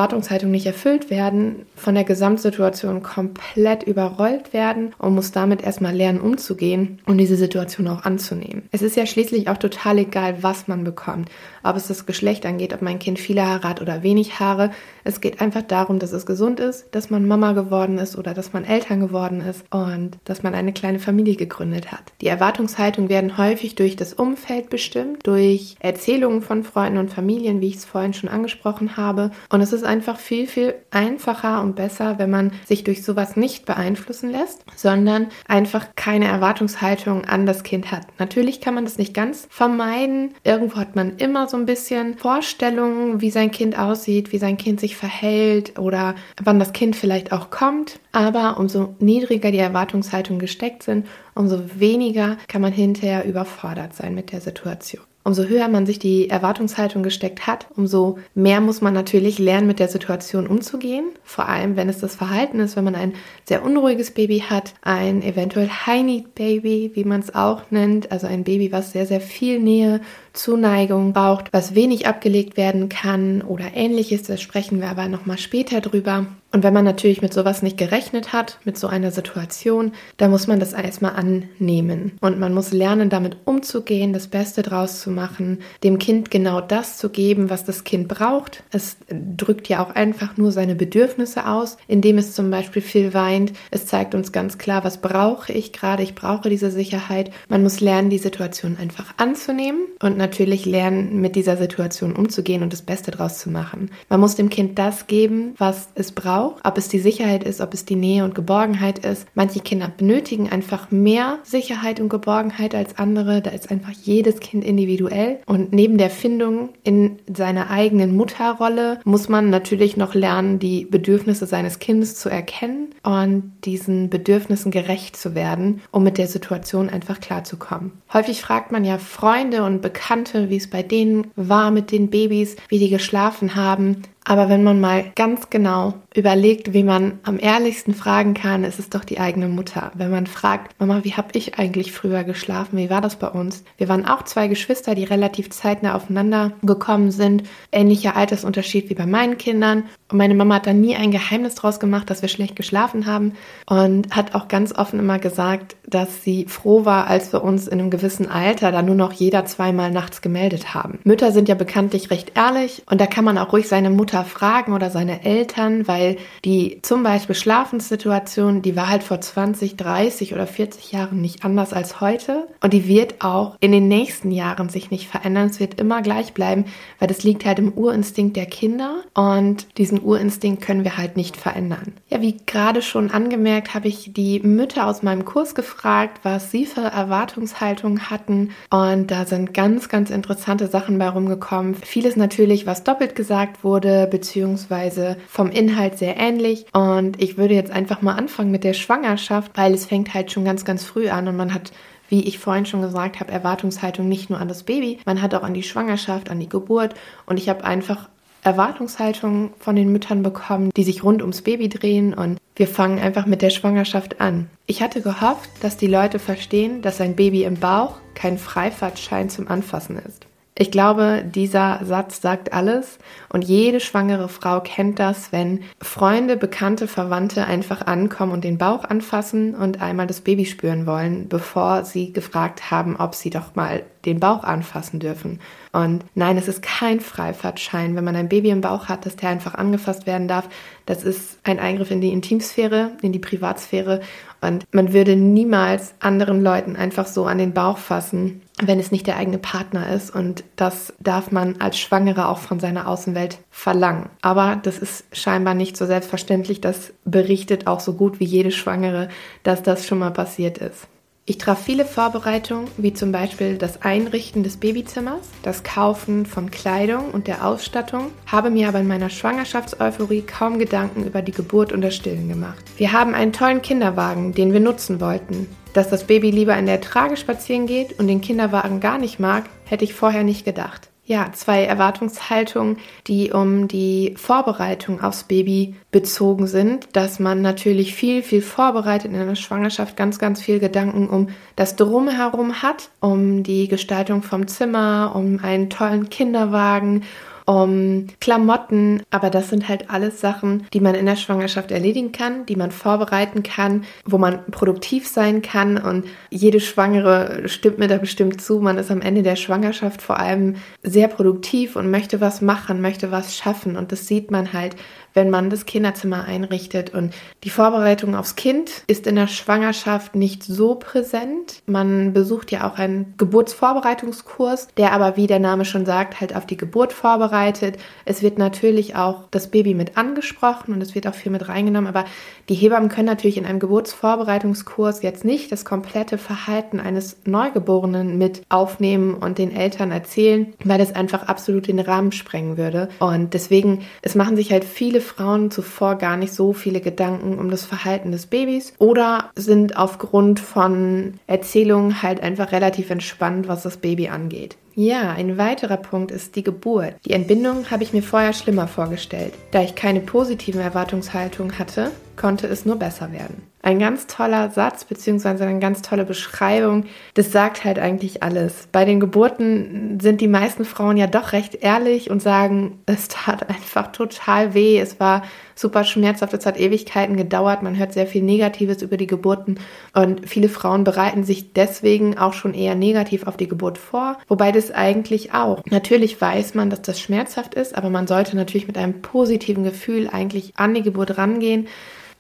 nicht 0.45 0.67
erfüllt 0.67 1.11
werden, 1.11 1.67
von 1.77 1.95
der 1.95 2.05
Gesamtsituation 2.05 3.03
komplett 3.03 3.83
überrollt 3.83 4.53
werden 4.53 4.95
und 4.99 5.15
muss 5.15 5.33
damit 5.33 5.63
erstmal 5.63 5.95
lernen 5.95 6.21
umzugehen 6.21 7.01
und 7.07 7.19
diese 7.19 7.37
Situation 7.37 7.89
auch 7.89 8.05
anzunehmen. 8.05 8.69
Es 8.73 8.83
ist 8.83 8.97
ja 8.97 9.07
schließlich 9.07 9.49
auch 9.49 9.57
total 9.57 9.99
egal, 9.99 10.43
was 10.43 10.69
man 10.69 10.85
bekommt, 10.85 11.31
ob 11.63 11.77
es 11.77 11.89
das 11.89 12.07
Geschlecht 12.07 12.47
angeht, 12.47 12.73
ob 12.73 12.83
mein 12.83 12.99
Kind 12.99 13.19
viele 13.19 13.47
Haare 13.47 13.69
hat 13.69 13.81
oder 13.81 14.03
wenig 14.03 14.41
Haare. 14.41 14.71
Es 15.03 15.21
geht 15.21 15.41
einfach 15.41 15.63
darum, 15.63 15.99
dass 15.99 16.13
es 16.13 16.27
gesund 16.27 16.61
ist, 16.61 16.87
dass 16.93 17.11
man 17.11 17.27
Mama 17.27 17.53
geworden 17.53 17.99
ist 17.99 18.17
oder 18.17 18.35
dass 18.35 18.53
man 18.53 18.65
Eltern 18.65 19.01
geworden 19.01 19.41
ist 19.41 19.65
und 19.71 20.19
dass 20.25 20.43
man 20.43 20.55
eine 20.55 20.73
kleine 20.73 20.99
Familie 20.99 21.37
gegründet 21.37 21.93
hat. 21.93 22.13
Die 22.21 22.29
Erwartungshaltungen 22.29 23.11
werden 23.11 23.39
häufig 23.39 23.75
durch 23.75 23.97
das 23.97 24.15
Umfeld 24.15 24.71
bestimmt, 24.71 25.27
durch 25.27 25.77
Erzählungen 25.81 26.43
von 26.43 26.65
Freunden 26.65 26.99
und 26.99 27.11
Familien, 27.11 27.61
wie 27.61 27.69
ich 27.69 27.77
es 27.77 27.85
vorhin 27.85 28.15
schon 28.15 28.29
angesprochen 28.29 28.97
habe. 28.97 29.31
Und 29.51 29.61
es 29.61 29.73
ist 29.73 29.84
einfach 29.85 30.19
viel, 30.19 30.47
viel 30.47 30.75
einfacher 30.91 31.63
und 31.63 31.77
besser, 31.77 32.19
wenn 32.19 32.31
man 32.31 32.53
sich 32.65 32.85
durch 32.85 33.03
sowas 33.03 33.37
nicht 33.37 33.67
beeinflussen 33.67 34.31
lässt, 34.31 34.65
sondern 34.77 35.29
einfach 35.47 35.89
keine 35.97 36.27
Erwartungshaltung 36.27 37.25
an 37.25 37.47
das 37.47 37.63
Kind 37.63 37.91
hat. 37.91 38.07
Natürlich 38.19 38.61
kann 38.61 38.75
man 38.75 38.85
das 38.85 38.99
nicht 38.99 39.15
ganz 39.15 39.47
vermeiden. 39.51 40.35
Irgendwo 40.45 40.77
hat 40.77 40.97
man 40.97 41.17
immer 41.17 41.49
so 41.49 41.57
ein 41.57 41.67
bisschen 41.67 42.17
Vorstellungen, 42.19 43.21
wie 43.21 43.31
sein 43.31 43.51
Kind 43.51 43.79
aussieht, 43.79 44.33
wie 44.33 44.39
sein 44.39 44.57
Kind 44.57 44.81
sich 44.81 44.97
verhält 44.97 45.79
oder 45.79 46.15
wann 46.43 46.59
das 46.59 46.73
Kind 46.73 46.97
vielleicht 46.97 47.33
auch 47.33 47.51
kommt. 47.51 47.99
Aber 48.13 48.59
umso 48.59 48.95
niedriger 48.99 49.51
die 49.51 49.59
Erwartungshaltungen 49.59 50.41
gesteckt 50.41 50.83
sind, 50.83 51.07
umso 51.35 51.61
weniger 51.81 52.37
kann 52.49 52.63
man 52.63 52.73
hinterher 52.73 53.25
überfordert 53.25 53.95
sein 53.95 54.15
mit 54.15 54.33
der 54.33 54.41
Situation. 54.41 55.03
Umso 55.27 55.45
höher 55.45 55.69
man 55.69 55.87
sich 55.87 55.99
die 55.99 56.29
Erwartungshaltung 56.29 57.03
gesteckt 57.03 57.47
hat, 57.47 57.67
umso 57.77 58.19
mehr 58.35 58.61
muss 58.61 58.83
man 58.83 58.93
natürlich 58.93 59.39
lernen, 59.39 59.67
mit 59.67 59.79
der 59.79 59.89
Situation 59.89 60.47
umzugehen. 60.47 61.07
Vor 61.25 61.49
allem, 61.49 61.77
wenn 61.77 61.89
es 61.89 61.99
das 61.99 62.15
Verhalten 62.15 62.61
ist, 62.61 62.77
wenn 62.77 62.85
man 62.85 62.95
ein 62.95 63.15
sehr 63.49 63.65
unruhiges 63.65 64.11
Baby 64.11 64.41
hat, 64.41 64.75
ein 64.83 65.23
eventuell 65.23 65.71
High-Need-Baby, 65.71 66.91
wie 66.93 67.05
man 67.05 67.21
es 67.21 67.35
auch 67.35 67.63
nennt, 67.71 68.13
also 68.13 68.27
ein 68.27 68.45
Baby, 68.45 68.71
was 68.71 68.93
sehr, 68.93 69.07
sehr 69.07 69.23
viel 69.23 69.61
Nähe 69.61 70.03
Zuneigung 70.35 71.15
braucht, 71.15 71.53
was 71.55 71.75
wenig 71.75 72.07
abgelegt 72.07 72.59
werden 72.59 72.91
kann 72.91 73.41
oder 73.41 73.75
ähnliches. 73.75 74.25
Da 74.25 74.37
sprechen 74.37 74.83
wir 74.83 74.91
aber 74.91 75.09
nochmal 75.09 75.39
später 75.39 75.81
drüber. 75.81 76.27
Und 76.55 76.63
wenn 76.63 76.73
man 76.73 76.85
natürlich 76.85 77.21
mit 77.21 77.35
sowas 77.35 77.63
nicht 77.63 77.77
gerechnet 77.77 78.33
hat, 78.33 78.61
mit 78.65 78.79
so 78.79 78.87
einer 78.87 79.11
Situation, 79.11 79.91
dann 80.19 80.31
muss 80.31 80.47
man 80.47 80.61
das 80.61 80.73
erstmal 80.73 81.17
annehmen. 81.17 82.13
Und 82.21 82.39
man 82.39 82.55
muss 82.55 82.71
lernen, 82.71 83.11
damit 83.11 83.39
umzugehen, 83.45 84.13
das 84.13 84.29
Beste 84.29 84.63
draus 84.63 85.01
zu 85.01 85.11
machen, 85.11 85.59
dem 85.83 85.99
Kind 85.99 86.31
genau 86.31 86.61
das 86.61 86.97
zu 86.97 87.09
geben, 87.09 87.51
was 87.51 87.65
das 87.65 87.83
Kind 87.83 88.07
braucht. 88.07 88.63
Es 88.71 88.99
drückt 89.11 89.69
ja 89.69 89.85
auch 89.85 89.97
einfach 89.97 90.37
nur 90.37 90.53
seine 90.53 90.77
Bedürfnisse 90.77 91.49
aus, 91.49 91.77
indem 91.89 92.19
es 92.19 92.35
zum 92.35 92.53
Beispiel 92.53 92.83
viel 92.83 93.15
weint. 93.15 93.53
Es 93.73 93.87
zeigt 93.87 94.15
uns 94.15 94.31
ganz 94.31 94.57
klar, 94.57 94.85
was 94.85 94.99
brauche 94.99 95.53
ich 95.53 95.73
gerade. 95.73 96.05
Ich 96.05 96.15
brauche 96.15 96.51
diese 96.51 96.71
Sicherheit. 96.71 97.33
Man 97.49 97.65
muss 97.65 97.81
lernen, 97.81 98.11
die 98.11 98.19
Situation 98.19 98.77
einfach 98.81 99.15
anzunehmen 99.17 99.81
und 100.01 100.17
natürlich 100.17 100.67
lernen, 100.67 101.21
mit 101.21 101.35
dieser 101.35 101.57
Situation 101.57 102.13
umzugehen 102.13 102.63
und 102.63 102.73
das 102.73 102.83
Beste 102.83 103.11
draus 103.11 103.41
zu 103.41 103.51
machen. 103.51 103.91
Man 104.09 104.21
muss 104.21 104.37
dem 104.37 104.51
Kind 104.51 104.79
das 104.79 105.09
geben, 105.09 105.55
was 105.59 105.89
es 105.97 106.13
braucht, 106.13 106.44
ob 106.65 106.79
es 106.79 106.89
die 106.89 106.99
Sicherheit 106.99 107.45
ist, 107.45 107.61
ob 107.61 107.75
es 107.75 107.85
die 107.85 107.97
Nähe 107.97 108.25
und 108.25 108.35
Geborgenheit 108.35 109.01
ist. 109.01 109.27
Manche 109.35 109.61
Kinder 109.61 109.91
benötigen 109.97 110.49
einfach 110.51 110.91
mehr 110.91 111.39
Sicherheit 111.43 112.01
und 112.01 112.09
Geborgenheit 112.09 112.75
als 112.75 112.99
andere. 112.99 113.43
Da 113.43 113.51
ist 113.51 113.71
einfach 113.71 113.93
jedes 113.93 114.41
Kind 114.41 114.65
individuell. 114.65 115.41
Und 115.47 115.73
neben 115.73 115.99
der 115.99 116.11
Findung 116.11 116.71
in 116.83 117.19
seiner 117.33 117.71
eigenen 117.71 118.17
Mutterrolle 118.17 119.01
muss 119.05 119.29
man 119.29 119.51
natürlich 119.51 119.97
noch 119.97 120.15
lernen, 120.15 120.59
die 120.59 120.85
Bedürfnisse 120.85 121.47
seines 121.47 121.79
Kindes 121.79 122.17
zu 122.17 122.29
erkennen 122.29 122.89
und 123.03 123.53
diesen 123.65 124.11
Bedürfnissen 124.11 124.71
gerecht 124.71 125.17
zu 125.17 125.35
werden, 125.35 125.81
um 125.91 126.03
mit 126.03 126.19
der 126.19 126.29
Situation 126.29 126.89
einfach 126.89 127.21
klarzukommen. 127.21 127.93
Häufig 128.13 128.41
fragt 128.41 128.73
man 128.73 128.85
ja 128.85 128.99
Freunde 128.99 129.65
und 129.65 129.83
Bekannte, 129.83 130.51
wie 130.51 130.57
es 130.57 130.71
bei 130.71 130.83
denen 130.83 131.29
war 131.37 131.71
mit 131.71 131.91
den 131.91 132.11
Babys, 132.11 132.57
wie 132.69 132.79
die 132.79 132.91
geschlafen 132.91 133.55
haben. 133.55 134.03
Aber 134.25 134.49
wenn 134.49 134.65
man 134.65 134.81
mal 134.81 135.05
ganz 135.15 135.51
genau 135.51 135.95
überlegt, 136.15 136.73
wie 136.73 136.83
man 136.83 137.19
am 137.25 137.39
ehrlichsten 137.39 137.93
fragen 137.93 138.33
kann, 138.33 138.65
ist 138.65 138.79
es 138.79 138.89
doch 138.89 139.05
die 139.05 139.21
eigene 139.21 139.49
Mutter. 139.49 139.93
Wenn 139.95 140.11
man 140.11 140.27
fragt, 140.27 140.81
Mama, 140.81 141.01
wie 141.03 141.15
habe 141.15 141.29
ich 141.35 141.59
eigentlich 141.59 141.93
früher 141.93 142.25
geschlafen? 142.25 142.79
Wie 142.79 142.89
war 142.89 143.03
das 143.03 143.17
bei 143.17 143.29
uns? 143.29 143.65
Wir 143.77 143.89
waren 143.89 144.07
auch 144.07 144.23
zwei 144.23 144.49
Geschwister, 144.49 144.95
die 144.95 145.05
relativ 145.05 145.51
zeitnah 145.51 145.95
aufeinander 145.95 146.53
gekommen 146.63 147.11
sind. 147.11 147.43
Ähnlicher 147.71 148.17
Altersunterschied 148.17 148.89
wie 148.89 148.95
bei 148.95 149.07
meinen 149.07 149.37
Kindern. 149.37 149.85
Und 150.11 150.19
meine 150.19 150.35
Mama 150.35 150.55
hat 150.55 150.67
da 150.67 150.73
nie 150.73 150.97
ein 150.97 151.11
Geheimnis 151.11 151.57
draus 151.57 151.79
gemacht, 151.79 152.09
dass 152.09 152.23
wir 152.23 152.29
schlecht 152.29 152.57
geschlafen 152.57 153.07
haben. 153.07 153.33
Und 153.67 154.15
hat 154.15 154.35
auch 154.35 154.49
ganz 154.49 154.73
offen 154.73 155.01
immer 155.01 155.19
gesagt, 155.19 155.77
dass 155.87 156.23
sie 156.23 156.47
froh 156.47 156.85
war, 156.85 157.09
als 157.09 157.33
wir 157.33 157.43
uns 157.43 157.67
in 157.67 157.81
einem 157.81 157.91
gewissen 157.91 158.31
Alter 158.31 158.73
da 158.73 158.83
nur 158.83 158.95
noch 158.95 159.13
jeder 159.13 159.45
zweimal 159.45 159.91
nachts 159.91 160.23
gemeldet 160.23 160.73
haben. 160.75 160.99
Mütter 161.05 161.33
sind 161.33 161.49
ja 161.49 161.55
bekanntlich 161.55 162.11
recht 162.11 162.33
ehrlich 162.37 162.83
und 162.89 163.01
da 163.01 163.07
kann 163.07 163.25
man 163.25 163.37
auch 163.37 163.53
ruhig 163.53 163.69
seine 163.69 163.91
Mutter 163.91 164.14
Fragen 164.23 164.73
oder 164.73 164.91
seine 164.91 165.25
Eltern, 165.25 165.89
weil 165.89 166.17
die 166.45 166.79
zum 166.83 167.03
Beispiel 167.03 167.35
Schlafenssituation, 167.35 168.63
die 168.63 168.77
war 168.77 168.89
halt 168.89 169.03
vor 169.03 169.21
20, 169.21 169.77
30 169.77 170.35
oder 170.35 170.47
40 170.47 170.93
Jahren 170.93 171.21
nicht 171.21 171.45
anders 171.45 171.73
als 171.73 172.01
heute 172.01 172.47
und 172.63 172.73
die 172.73 172.87
wird 172.87 173.25
auch 173.25 173.57
in 173.61 173.73
den 173.73 173.89
nächsten 173.89 174.31
Jahren 174.31 174.69
sich 174.69 174.91
nicht 174.91 175.09
verändern. 175.09 175.49
Es 175.49 175.59
wird 175.59 175.81
immer 175.81 176.03
gleich 176.03 176.35
bleiben, 176.35 176.67
weil 176.99 177.09
das 177.09 177.25
liegt 177.25 177.45
halt 177.45 177.59
im 177.59 177.73
Urinstinkt 177.73 178.37
der 178.37 178.47
Kinder 178.47 179.03
und 179.15 179.67
diesen 179.79 180.01
Urinstinkt 180.03 180.63
können 180.63 180.85
wir 180.85 180.97
halt 180.97 181.17
nicht 181.17 181.37
verändern. 181.37 181.95
Ja, 182.09 182.21
wie 182.21 182.37
gerade 182.47 182.83
schon 182.83 183.11
angemerkt, 183.11 183.75
habe 183.75 183.89
ich 183.89 184.13
die 184.13 184.41
Mütter 184.41 184.87
aus 184.87 185.03
meinem 185.03 185.25
Kurs 185.25 185.55
gefragt, 185.55 186.21
was 186.23 186.51
sie 186.51 186.67
für 186.67 186.83
Erwartungshaltungen 186.83 188.11
hatten 188.11 188.51
und 188.71 189.11
da 189.11 189.25
sind 189.25 189.55
ganz, 189.55 189.89
ganz 189.89 190.11
interessante 190.11 190.67
Sachen 190.67 190.99
bei 190.99 191.09
rumgekommen. 191.09 191.75
Vieles 191.75 192.17
natürlich, 192.17 192.67
was 192.67 192.85
doppelt 192.85 193.15
gesagt 193.17 193.65
wurde, 193.65 194.04
beziehungsweise 194.07 195.17
vom 195.29 195.51
Inhalt 195.51 195.99
sehr 195.99 196.17
ähnlich. 196.17 196.67
Und 196.73 197.21
ich 197.23 197.37
würde 197.37 197.55
jetzt 197.55 197.71
einfach 197.71 198.03
mal 198.03 198.15
anfangen 198.15 198.51
mit 198.51 198.65
der 198.65 198.75
Schwangerschaft, 198.75 199.53
weil 199.55 199.75
es 199.75 199.87
fängt 199.87 200.15
halt 200.15 200.33
schon 200.33 200.45
ganz, 200.45 200.65
ganz 200.65 200.85
früh 200.85 201.09
an 201.09 201.29
und 201.29 201.37
man 201.37 201.55
hat 201.55 201.73
wie 202.11 202.23
ich 202.25 202.39
vorhin 202.39 202.67
schon 202.67 202.83
gesagt 202.83 203.19
habe, 203.19 203.33
Erwartungshaltung 203.33 204.09
nicht 204.09 204.29
nur 204.29 204.39
an 204.39 204.47
das 204.47 204.65
Baby, 204.65 204.99
man 205.07 205.23
hat 205.23 205.35
auch 205.35 205.43
an 205.43 205.55
die 205.55 205.63
Schwangerschaft, 205.63 206.31
an 206.31 206.39
die 206.39 206.49
Geburt 206.49 206.95
und 207.27 207.39
ich 207.39 207.49
habe 207.49 207.65
einfach 207.65 208.09
Erwartungshaltungen 208.45 209.51
von 209.59 209.75
den 209.75 209.91
Müttern 209.91 210.23
bekommen, 210.23 210.71
die 210.77 210.85
sich 210.85 211.03
rund 211.03 211.23
ums 211.23 211.43
Baby 211.43 211.71
drehen 211.71 212.13
und 212.13 212.39
wir 212.57 212.69
fangen 212.69 212.99
einfach 212.99 213.27
mit 213.27 213.43
der 213.43 213.51
Schwangerschaft 213.51 214.21
an. 214.21 214.49
Ich 214.67 214.83
hatte 214.83 215.01
gehofft, 215.01 215.51
dass 215.63 215.77
die 215.77 215.87
Leute 215.87 216.19
verstehen, 216.19 216.83
dass 216.83 217.01
ein 217.01 217.17
Baby 217.17 217.45
im 217.45 217.57
Bauch 217.57 217.97
kein 218.15 218.39
Freifahrtschein 218.39 219.31
zum 219.31 219.49
Anfassen 219.49 219.99
ist. 219.99 220.27
Ich 220.57 220.71
glaube, 220.71 221.25
dieser 221.27 221.81
Satz 221.83 222.21
sagt 222.21 222.53
alles 222.53 222.99
und 223.29 223.43
jede 223.43 223.81
schwangere 223.81 224.29
Frau 224.29 224.61
kennt 224.61 225.01
das, 225.01 225.33
wenn 225.33 225.65
Freunde, 225.81 226.37
Bekannte, 226.37 226.87
Verwandte 226.87 227.47
einfach 227.47 227.85
ankommen 227.89 228.31
und 228.31 228.45
den 228.45 228.57
Bauch 228.57 228.85
anfassen 228.85 229.57
und 229.57 229.83
einmal 229.83 230.07
das 230.07 230.21
Baby 230.21 230.47
spüren 230.47 230.87
wollen, 230.87 231.29
bevor 231.29 231.85
sie 231.85 232.13
gefragt 232.13 232.71
haben, 232.71 232.95
ob 232.95 233.17
sie 233.17 233.31
doch 233.31 233.57
mal 233.57 233.83
den 234.05 234.21
Bauch 234.21 234.45
anfassen 234.45 235.01
dürfen. 235.01 235.41
Und 235.73 236.05
nein, 236.15 236.37
es 236.37 236.47
ist 236.47 236.63
kein 236.63 237.01
Freifahrtschein, 237.01 237.97
wenn 237.97 238.05
man 238.05 238.15
ein 238.15 238.29
Baby 238.29 238.51
im 238.51 238.61
Bauch 238.61 238.87
hat, 238.87 239.07
dass 239.07 239.17
der 239.17 239.31
einfach 239.31 239.55
angefasst 239.55 240.07
werden 240.07 240.29
darf. 240.29 240.49
Das 240.87 241.03
ist 241.03 241.39
ein 241.43 241.59
Eingriff 241.59 241.91
in 241.91 242.01
die 242.01 242.13
Intimsphäre, 242.13 242.93
in 243.03 243.11
die 243.11 243.19
Privatsphäre. 243.19 244.03
Und 244.41 244.67
man 244.73 244.93
würde 244.93 245.17
niemals 245.17 245.95
anderen 245.99 246.43
Leuten 246.43 246.77
einfach 246.77 247.09
so 247.09 247.25
an 247.25 247.39
den 247.39 247.55
Bauch 247.55 247.79
fassen, 247.79 248.43
wenn 248.67 248.81
es 248.81 248.91
nicht 248.91 249.07
der 249.07 249.17
eigene 249.17 249.39
Partner 249.39 249.91
ist. 249.91 250.15
Und 250.15 250.45
das 250.57 250.93
darf 251.01 251.31
man 251.31 251.61
als 251.61 251.79
Schwangere 251.79 252.29
auch 252.29 252.39
von 252.39 252.61
seiner 252.61 252.89
Außenwelt 252.89 253.39
verlangen. 253.51 254.11
Aber 254.23 254.57
das 254.63 254.79
ist 254.79 255.05
scheinbar 255.13 255.55
nicht 255.55 255.77
so 255.77 255.87
selbstverständlich. 255.87 256.61
Das 256.61 256.93
berichtet 257.05 257.67
auch 257.67 257.81
so 257.81 257.95
gut 257.95 258.21
wie 258.21 258.25
jede 258.25 258.51
Schwangere, 258.51 259.09
dass 259.43 259.63
das 259.63 259.87
schon 259.87 259.99
mal 259.99 260.11
passiert 260.11 260.59
ist. 260.59 260.87
Ich 261.27 261.39
traf 261.39 261.65
viele 261.65 261.87
Vorbereitungen, 261.87 262.69
wie 262.77 262.93
zum 262.93 263.11
Beispiel 263.11 263.57
das 263.57 263.81
Einrichten 263.81 264.43
des 264.43 264.59
Babyzimmers, 264.59 265.27
das 265.43 265.63
Kaufen 265.63 266.27
von 266.27 266.51
Kleidung 266.51 267.13
und 267.13 267.29
der 267.29 267.47
Ausstattung, 267.47 268.11
habe 268.27 268.51
mir 268.51 268.69
aber 268.69 268.81
in 268.81 268.87
meiner 268.87 269.09
Schwangerschaftseuphorie 269.09 270.21
kaum 270.21 270.59
Gedanken 270.59 271.03
über 271.03 271.23
die 271.23 271.33
Geburt 271.33 271.73
und 271.73 271.81
das 271.81 271.95
Stillen 271.97 272.29
gemacht. 272.29 272.63
Wir 272.77 272.93
haben 272.93 273.15
einen 273.15 273.33
tollen 273.33 273.63
Kinderwagen, 273.63 274.35
den 274.35 274.53
wir 274.53 274.61
nutzen 274.61 275.01
wollten. 275.01 275.49
Dass 275.75 275.91
das 275.91 276.05
Baby 276.05 276.31
lieber 276.31 276.57
in 276.57 276.67
der 276.67 276.81
Trage 276.81 277.17
spazieren 277.17 277.67
geht 277.67 277.99
und 277.99 278.07
den 278.07 278.21
Kinderwagen 278.21 278.79
gar 278.79 278.97
nicht 278.97 279.19
mag, 279.19 279.45
hätte 279.65 279.85
ich 279.85 279.93
vorher 279.93 280.23
nicht 280.23 280.45
gedacht. 280.45 280.89
Ja, 281.05 281.33
zwei 281.33 281.65
Erwartungshaltungen, 281.65 282.79
die 283.09 283.31
um 283.33 283.69
die 283.69 284.15
Vorbereitung 284.17 285.03
aufs 285.03 285.25
Baby 285.25 285.75
bezogen 285.91 286.47
sind, 286.47 286.89
dass 286.95 287.19
man 287.19 287.43
natürlich 287.43 287.95
viel, 287.95 288.23
viel 288.23 288.41
vorbereitet 288.41 289.13
in 289.13 289.21
einer 289.21 289.37
Schwangerschaft, 289.37 289.99
ganz, 289.99 290.19
ganz 290.19 290.41
viel 290.41 290.61
Gedanken 290.61 291.11
um 291.11 291.29
das 291.57 291.77
Drumherum 291.77 292.63
hat, 292.63 292.89
um 293.01 293.43
die 293.43 293.69
Gestaltung 293.69 294.23
vom 294.23 294.47
Zimmer, 294.47 295.13
um 295.15 295.41
einen 295.43 295.69
tollen 295.69 296.09
Kinderwagen, 296.09 297.03
um 297.45 298.07
Klamotten. 298.21 299.03
Aber 299.11 299.31
das 299.31 299.51
sind 299.51 299.69
halt 299.69 299.91
alles 299.91 300.21
Sachen, 300.21 300.67
die 300.73 300.81
man 300.81 300.95
in 300.95 301.07
der 301.07 301.17
Schwangerschaft 301.17 301.71
erledigen 301.71 302.13
kann, 302.13 302.47
die 302.47 302.57
man 302.57 302.71
vorbereiten 302.71 303.43
kann, 303.43 303.85
wo 304.05 304.19
man 304.19 304.45
produktiv 304.51 305.07
sein 305.07 305.43
kann. 305.43 305.77
Und 305.77 306.07
jede 306.31 306.61
Schwangere 306.61 307.49
stimmt 307.49 307.79
mir 307.79 307.89
da 307.89 307.99
bestimmt 307.99 308.41
zu. 308.41 308.61
Man 308.61 308.79
ist 308.79 308.91
am 308.91 309.01
Ende 309.01 309.23
der 309.23 309.37
Schwangerschaft 309.37 310.03
vor 310.03 310.19
allem 310.19 310.57
sehr 310.83 311.09
produktiv 311.09 311.77
und 311.77 311.91
möchte 311.91 312.21
was 312.21 312.41
machen, 312.41 312.81
möchte 312.81 313.11
was 313.11 313.37
schaffen. 313.37 313.77
Und 313.77 313.93
das 313.93 314.07
sieht 314.07 314.31
man 314.31 314.53
halt 314.53 314.77
wenn 315.15 315.31
man 315.31 315.49
das 315.49 315.65
Kinderzimmer 315.65 316.25
einrichtet. 316.25 316.93
Und 316.93 317.15
die 317.45 317.51
Vorbereitung 317.51 318.15
aufs 318.15 318.37
Kind 318.37 318.85
ist 318.87 319.07
in 319.07 319.15
der 319.15 319.29
Schwangerschaft 319.29 320.15
nicht 320.15 320.43
so 320.43 320.75
präsent. 320.75 321.63
Man 321.67 322.13
besucht 322.13 322.51
ja 322.51 322.69
auch 322.69 322.79
einen 322.79 323.15
Geburtsvorbereitungskurs, 323.17 324.69
der 324.77 324.93
aber, 324.93 325.17
wie 325.17 325.27
der 325.27 325.39
Name 325.39 325.65
schon 325.65 325.87
sagt, 325.87 326.21
halt 326.21 326.37
auf 326.37 326.47
die 326.47 326.57
Geburt 326.57 326.93
vorbereitet. 326.93 327.79
Es 328.05 328.23
wird 328.23 328.39
natürlich 328.39 328.97
auch 328.97 329.25
das 329.31 329.49
Baby 329.49 329.75
mit 329.75 329.97
angesprochen 329.97 330.75
und 330.75 330.83
es 330.83 330.95
wird 330.95 331.07
auch 331.07 331.15
viel 331.15 331.33
mit 331.33 331.49
reingenommen, 331.49 331.89
aber 331.89 332.05
die 332.49 332.55
Hebammen 332.55 332.89
können 332.89 333.07
natürlich 333.07 333.39
in 333.39 333.47
einem 333.47 333.61
Geburtsvorbereitungskurs 333.61 335.03
jetzt 335.03 335.25
nicht 335.25 335.51
das 335.53 335.65
komplette 335.65 336.19
Verhalten 336.19 336.81
eines 336.81 337.17
Neugeborenen 337.25 338.19
mit 338.19 338.43
aufnehmen 338.49 339.15
und 339.15 339.39
den 339.39 339.55
Eltern 339.55 339.93
erzählen, 339.93 340.53
weil 340.65 340.79
das 340.79 340.95
einfach 340.95 341.29
absolut 341.29 341.69
den 341.69 341.79
Rahmen 341.79 342.13
sprengen 342.13 342.57
würde. 342.57 342.89
Und 342.99 343.33
deswegen, 343.35 343.83
es 344.03 344.15
machen 344.15 344.37
sich 344.37 344.53
halt 344.53 344.65
viele 344.65 345.01
Frauen 345.05 345.51
zuvor 345.51 345.97
gar 345.97 346.17
nicht 346.17 346.35
so 346.35 346.53
viele 346.53 346.81
Gedanken 346.81 347.39
um 347.39 347.51
das 347.51 347.65
Verhalten 347.65 348.11
des 348.11 348.27
Babys 348.27 348.75
oder 348.79 349.31
sind 349.37 349.77
aufgrund 349.77 350.41
von 350.41 351.21
Erzählungen 351.27 352.03
halt 352.03 352.21
einfach 352.21 352.51
relativ 352.51 352.91
entspannt, 352.91 353.47
was 353.47 353.63
das 353.63 353.77
Baby 353.77 354.09
angeht. 354.09 354.57
Ja, 354.75 355.13
ein 355.13 355.39
weiterer 355.39 355.77
Punkt 355.77 356.11
ist 356.11 356.35
die 356.35 356.43
Geburt. 356.43 356.95
Die 357.05 357.13
Entbindung 357.13 357.71
habe 357.71 357.85
ich 357.85 357.93
mir 357.93 358.03
vorher 358.03 358.33
schlimmer 358.33 358.67
vorgestellt. 358.67 359.33
Da 359.53 359.63
ich 359.63 359.77
keine 359.77 360.01
positiven 360.01 360.61
Erwartungshaltungen 360.61 361.59
hatte, 361.61 361.93
konnte 362.17 362.49
es 362.49 362.67
nur 362.67 362.77
besser 362.77 363.13
werden. 363.13 363.54
Ein 363.65 363.79
ganz 363.79 364.07
toller 364.07 364.51
Satz 364.51 364.85
beziehungsweise 364.85 365.47
eine 365.47 365.59
ganz 365.59 365.81
tolle 365.81 366.05
Beschreibung, 366.05 366.85
das 367.15 367.33
sagt 367.33 367.65
halt 367.65 367.79
eigentlich 367.79 368.23
alles. 368.23 368.69
Bei 368.73 368.85
den 368.85 369.01
Geburten 369.01 369.99
sind 370.03 370.21
die 370.21 370.29
meisten 370.29 370.67
Frauen 370.67 370.99
ja 370.99 371.07
doch 371.07 371.33
recht 371.33 371.55
ehrlich 371.55 372.11
und 372.11 372.21
sagen, 372.21 372.79
es 372.87 373.09
tat 373.09 373.49
einfach 373.49 373.91
total 373.91 374.53
weh, 374.53 374.79
es 374.79 375.01
war 375.01 375.23
super 375.55 375.85
schmerzhaft, 375.85 376.35
es 376.35 376.45
hat 376.45 376.61
Ewigkeiten 376.61 377.17
gedauert, 377.17 377.63
man 377.63 377.79
hört 377.79 377.95
sehr 377.95 378.07
viel 378.07 378.23
Negatives 378.23 378.83
über 378.83 378.99
die 378.99 379.07
Geburten. 379.07 379.59
Und 379.95 380.29
viele 380.29 380.51
Frauen 380.51 380.85
bereiten 380.85 381.25
sich 381.25 381.55
deswegen 381.55 382.19
auch 382.19 382.35
schon 382.35 382.53
eher 382.53 382.75
negativ 382.75 383.27
auf 383.27 383.39
die 383.39 383.49
Geburt 383.49 383.79
vor, 383.79 384.19
wobei 384.29 384.53
das 384.53 384.73
eigentlich 384.73 385.33
auch. 385.33 385.63
Natürlich 385.71 386.21
weiß 386.21 386.53
man, 386.53 386.69
dass 386.69 386.83
das 386.83 387.01
schmerzhaft 387.01 387.55
ist, 387.55 387.79
aber 387.79 387.89
man 387.89 388.09
sollte 388.09 388.37
natürlich 388.37 388.67
mit 388.67 388.77
einem 388.77 389.01
positiven 389.01 389.65
Gefühl 389.65 390.11
eigentlich 390.13 390.53
an 390.57 390.75
die 390.75 390.83
Geburt 390.83 391.17
rangehen 391.17 391.67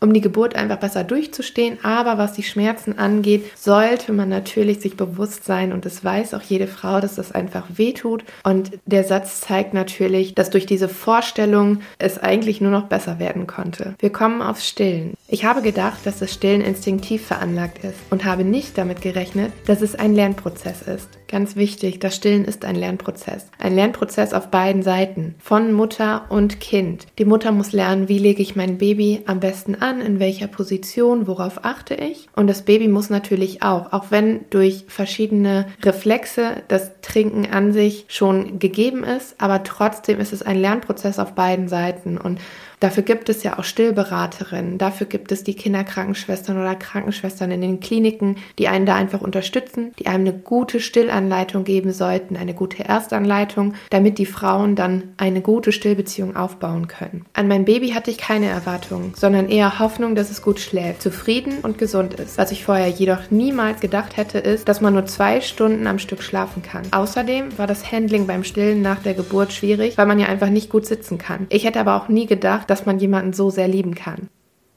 um 0.00 0.12
die 0.12 0.20
Geburt 0.20 0.54
einfach 0.54 0.78
besser 0.78 1.04
durchzustehen. 1.04 1.78
Aber 1.82 2.18
was 2.18 2.32
die 2.32 2.42
Schmerzen 2.42 2.98
angeht, 2.98 3.44
sollte 3.56 4.12
man 4.12 4.28
natürlich 4.28 4.80
sich 4.80 4.96
bewusst 4.96 5.44
sein 5.44 5.72
und 5.72 5.86
es 5.86 6.04
weiß 6.04 6.34
auch 6.34 6.42
jede 6.42 6.66
Frau, 6.66 7.00
dass 7.00 7.16
das 7.16 7.32
einfach 7.32 7.66
wehtut. 7.76 8.24
Und 8.42 8.72
der 8.86 9.04
Satz 9.04 9.40
zeigt 9.40 9.74
natürlich, 9.74 10.34
dass 10.34 10.50
durch 10.50 10.66
diese 10.66 10.88
Vorstellung 10.88 11.80
es 11.98 12.18
eigentlich 12.18 12.60
nur 12.60 12.70
noch 12.70 12.88
besser 12.88 13.18
werden 13.18 13.46
konnte. 13.46 13.94
Wir 13.98 14.10
kommen 14.10 14.42
aufs 14.42 14.66
Stillen. 14.66 15.14
Ich 15.28 15.44
habe 15.44 15.62
gedacht, 15.62 16.04
dass 16.04 16.18
das 16.18 16.32
Stillen 16.32 16.60
instinktiv 16.60 17.26
veranlagt 17.26 17.82
ist 17.84 17.98
und 18.10 18.24
habe 18.24 18.44
nicht 18.44 18.78
damit 18.78 19.00
gerechnet, 19.00 19.52
dass 19.66 19.80
es 19.80 19.94
ein 19.94 20.14
Lernprozess 20.14 20.82
ist. 20.82 21.08
Ganz 21.34 21.56
wichtig, 21.56 21.98
das 21.98 22.14
Stillen 22.14 22.44
ist 22.44 22.64
ein 22.64 22.76
Lernprozess. 22.76 23.48
Ein 23.58 23.74
Lernprozess 23.74 24.32
auf 24.32 24.52
beiden 24.52 24.84
Seiten, 24.84 25.34
von 25.40 25.72
Mutter 25.72 26.26
und 26.28 26.60
Kind. 26.60 27.08
Die 27.18 27.24
Mutter 27.24 27.50
muss 27.50 27.72
lernen, 27.72 28.08
wie 28.08 28.20
lege 28.20 28.40
ich 28.40 28.54
mein 28.54 28.78
Baby 28.78 29.22
am 29.26 29.40
besten 29.40 29.74
an, 29.74 30.00
in 30.00 30.20
welcher 30.20 30.46
Position, 30.46 31.26
worauf 31.26 31.64
achte 31.64 31.96
ich. 31.96 32.28
Und 32.36 32.46
das 32.46 32.62
Baby 32.62 32.86
muss 32.86 33.10
natürlich 33.10 33.64
auch, 33.64 33.92
auch 33.92 34.12
wenn 34.12 34.48
durch 34.50 34.84
verschiedene 34.86 35.66
Reflexe 35.82 36.62
das 36.68 36.92
Trinken 37.02 37.46
an 37.52 37.72
sich 37.72 38.04
schon 38.06 38.60
gegeben 38.60 39.02
ist, 39.02 39.34
aber 39.38 39.64
trotzdem 39.64 40.20
ist 40.20 40.32
es 40.32 40.42
ein 40.42 40.60
Lernprozess 40.60 41.18
auf 41.18 41.32
beiden 41.32 41.66
Seiten. 41.66 42.16
Und 42.16 42.38
Dafür 42.84 43.02
gibt 43.02 43.30
es 43.30 43.42
ja 43.42 43.58
auch 43.58 43.64
Stillberaterinnen, 43.64 44.76
dafür 44.76 45.06
gibt 45.06 45.32
es 45.32 45.42
die 45.42 45.54
Kinderkrankenschwestern 45.54 46.60
oder 46.60 46.74
Krankenschwestern 46.74 47.50
in 47.50 47.62
den 47.62 47.80
Kliniken, 47.80 48.36
die 48.58 48.68
einen 48.68 48.84
da 48.84 48.94
einfach 48.94 49.22
unterstützen, 49.22 49.94
die 49.98 50.06
einem 50.06 50.26
eine 50.26 50.34
gute 50.34 50.80
Stillanleitung 50.80 51.64
geben 51.64 51.94
sollten, 51.94 52.36
eine 52.36 52.52
gute 52.52 52.84
Erstanleitung, 52.84 53.72
damit 53.88 54.18
die 54.18 54.26
Frauen 54.26 54.76
dann 54.76 55.14
eine 55.16 55.40
gute 55.40 55.72
Stillbeziehung 55.72 56.36
aufbauen 56.36 56.86
können. 56.86 57.24
An 57.32 57.48
mein 57.48 57.64
Baby 57.64 57.92
hatte 57.92 58.10
ich 58.10 58.18
keine 58.18 58.48
Erwartungen, 58.50 59.14
sondern 59.16 59.48
eher 59.48 59.78
Hoffnung, 59.78 60.14
dass 60.14 60.30
es 60.30 60.42
gut 60.42 60.60
schläft, 60.60 61.00
zufrieden 61.00 61.60
und 61.62 61.78
gesund 61.78 62.12
ist. 62.12 62.36
Was 62.36 62.52
ich 62.52 62.66
vorher 62.66 62.88
jedoch 62.88 63.30
niemals 63.30 63.80
gedacht 63.80 64.18
hätte, 64.18 64.36
ist, 64.36 64.68
dass 64.68 64.82
man 64.82 64.92
nur 64.92 65.06
zwei 65.06 65.40
Stunden 65.40 65.86
am 65.86 65.98
Stück 65.98 66.22
schlafen 66.22 66.62
kann. 66.62 66.82
Außerdem 66.90 67.56
war 67.56 67.66
das 67.66 67.90
Handling 67.90 68.26
beim 68.26 68.44
Stillen 68.44 68.82
nach 68.82 68.98
der 68.98 69.14
Geburt 69.14 69.54
schwierig, 69.54 69.96
weil 69.96 70.04
man 70.04 70.18
ja 70.18 70.26
einfach 70.26 70.50
nicht 70.50 70.68
gut 70.68 70.84
sitzen 70.84 71.16
kann. 71.16 71.46
Ich 71.48 71.64
hätte 71.64 71.80
aber 71.80 71.96
auch 71.96 72.08
nie 72.08 72.26
gedacht, 72.26 72.73
dass 72.74 72.86
man 72.86 72.98
jemanden 72.98 73.32
so 73.32 73.50
sehr 73.50 73.68
lieben 73.68 73.94
kann. 73.94 74.28